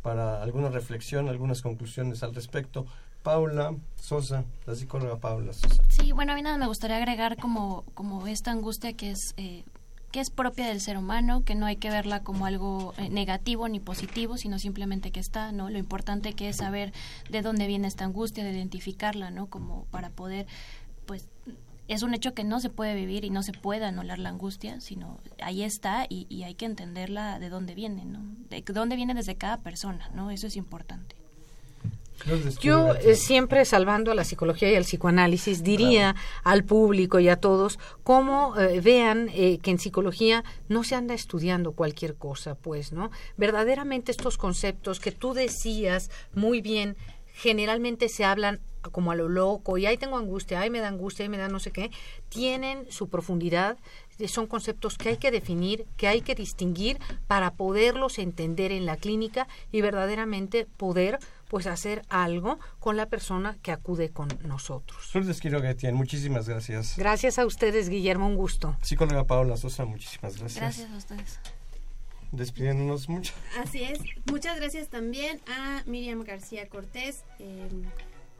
[0.02, 2.86] para alguna reflexión, algunas conclusiones al respecto.
[3.22, 5.82] Paula Sosa, la psicóloga Paula Sosa.
[5.88, 9.64] Sí, bueno, a mí nada me gustaría agregar como, como esta angustia que es, eh,
[10.10, 13.68] que es propia del ser humano, que no hay que verla como algo eh, negativo
[13.68, 15.70] ni positivo, sino simplemente que está, ¿no?
[15.70, 16.92] Lo importante que es saber
[17.30, 19.46] de dónde viene esta angustia, de identificarla, ¿no?
[19.46, 20.46] Como para poder,
[21.06, 21.28] pues,
[21.88, 24.80] es un hecho que no se puede vivir y no se puede anular la angustia,
[24.80, 28.20] sino ahí está y, y hay que entenderla de dónde viene, ¿no?
[28.48, 30.30] De dónde viene desde cada persona, ¿no?
[30.30, 31.19] Eso es importante.
[32.60, 37.36] Yo eh, siempre salvando a la psicología y al psicoanálisis diría al público y a
[37.36, 42.92] todos cómo eh, vean eh, que en psicología no se anda estudiando cualquier cosa, pues,
[42.92, 43.10] ¿no?
[43.36, 46.96] Verdaderamente estos conceptos que tú decías muy bien
[47.32, 48.60] generalmente se hablan
[48.92, 51.48] como a lo loco y ahí tengo angustia, ahí me da angustia, ahí me da
[51.48, 51.90] no sé qué,
[52.28, 53.78] tienen su profundidad,
[54.26, 58.96] son conceptos que hay que definir, que hay que distinguir para poderlos entender en la
[58.96, 61.18] clínica y verdaderamente poder
[61.50, 65.10] pues hacer algo con la persona que acude con nosotros.
[65.12, 66.94] Lourdes Quiroga Etienne, muchísimas gracias.
[66.96, 68.76] Gracias a ustedes, Guillermo, un gusto.
[68.82, 70.60] Psicóloga Paola Sosa, muchísimas gracias.
[70.60, 71.40] Gracias a ustedes.
[72.30, 73.32] Despidiéndonos mucho.
[73.58, 73.98] Así es.
[74.30, 77.24] Muchas gracias también a Miriam García Cortés.
[77.40, 77.68] Eh,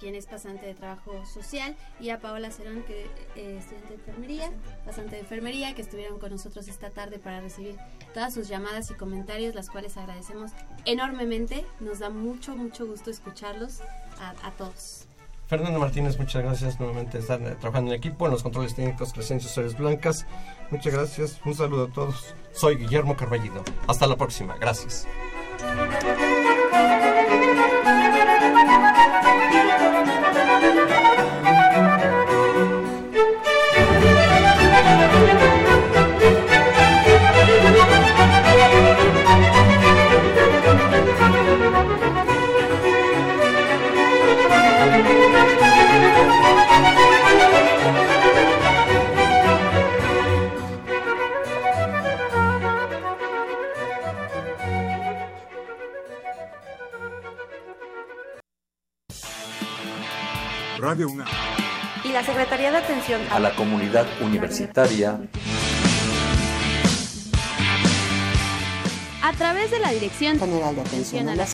[0.01, 4.51] quien es pasante de trabajo social, y a Paola Cerón, que eh, estudiante de enfermería,
[4.85, 7.77] pasante de enfermería, que estuvieron con nosotros esta tarde para recibir
[8.15, 10.53] todas sus llamadas y comentarios, las cuales agradecemos
[10.87, 11.65] enormemente.
[11.79, 13.83] Nos da mucho, mucho gusto escucharlos
[14.21, 15.05] a, a todos.
[15.51, 19.51] Fernando Martínez, muchas gracias nuevamente por estar trabajando en equipo en los controles técnicos Crescencio
[19.51, 20.25] Suárez Blancas.
[20.71, 22.37] Muchas gracias, un saludo a todos.
[22.53, 23.65] Soy Guillermo Carballido.
[23.89, 25.09] Hasta la próxima, gracias.
[60.91, 61.29] Radio UNAM.
[62.03, 65.21] Y la Secretaría de Atención a la Comunidad Universitaria.
[69.23, 71.53] A través de la Dirección General de Atención a las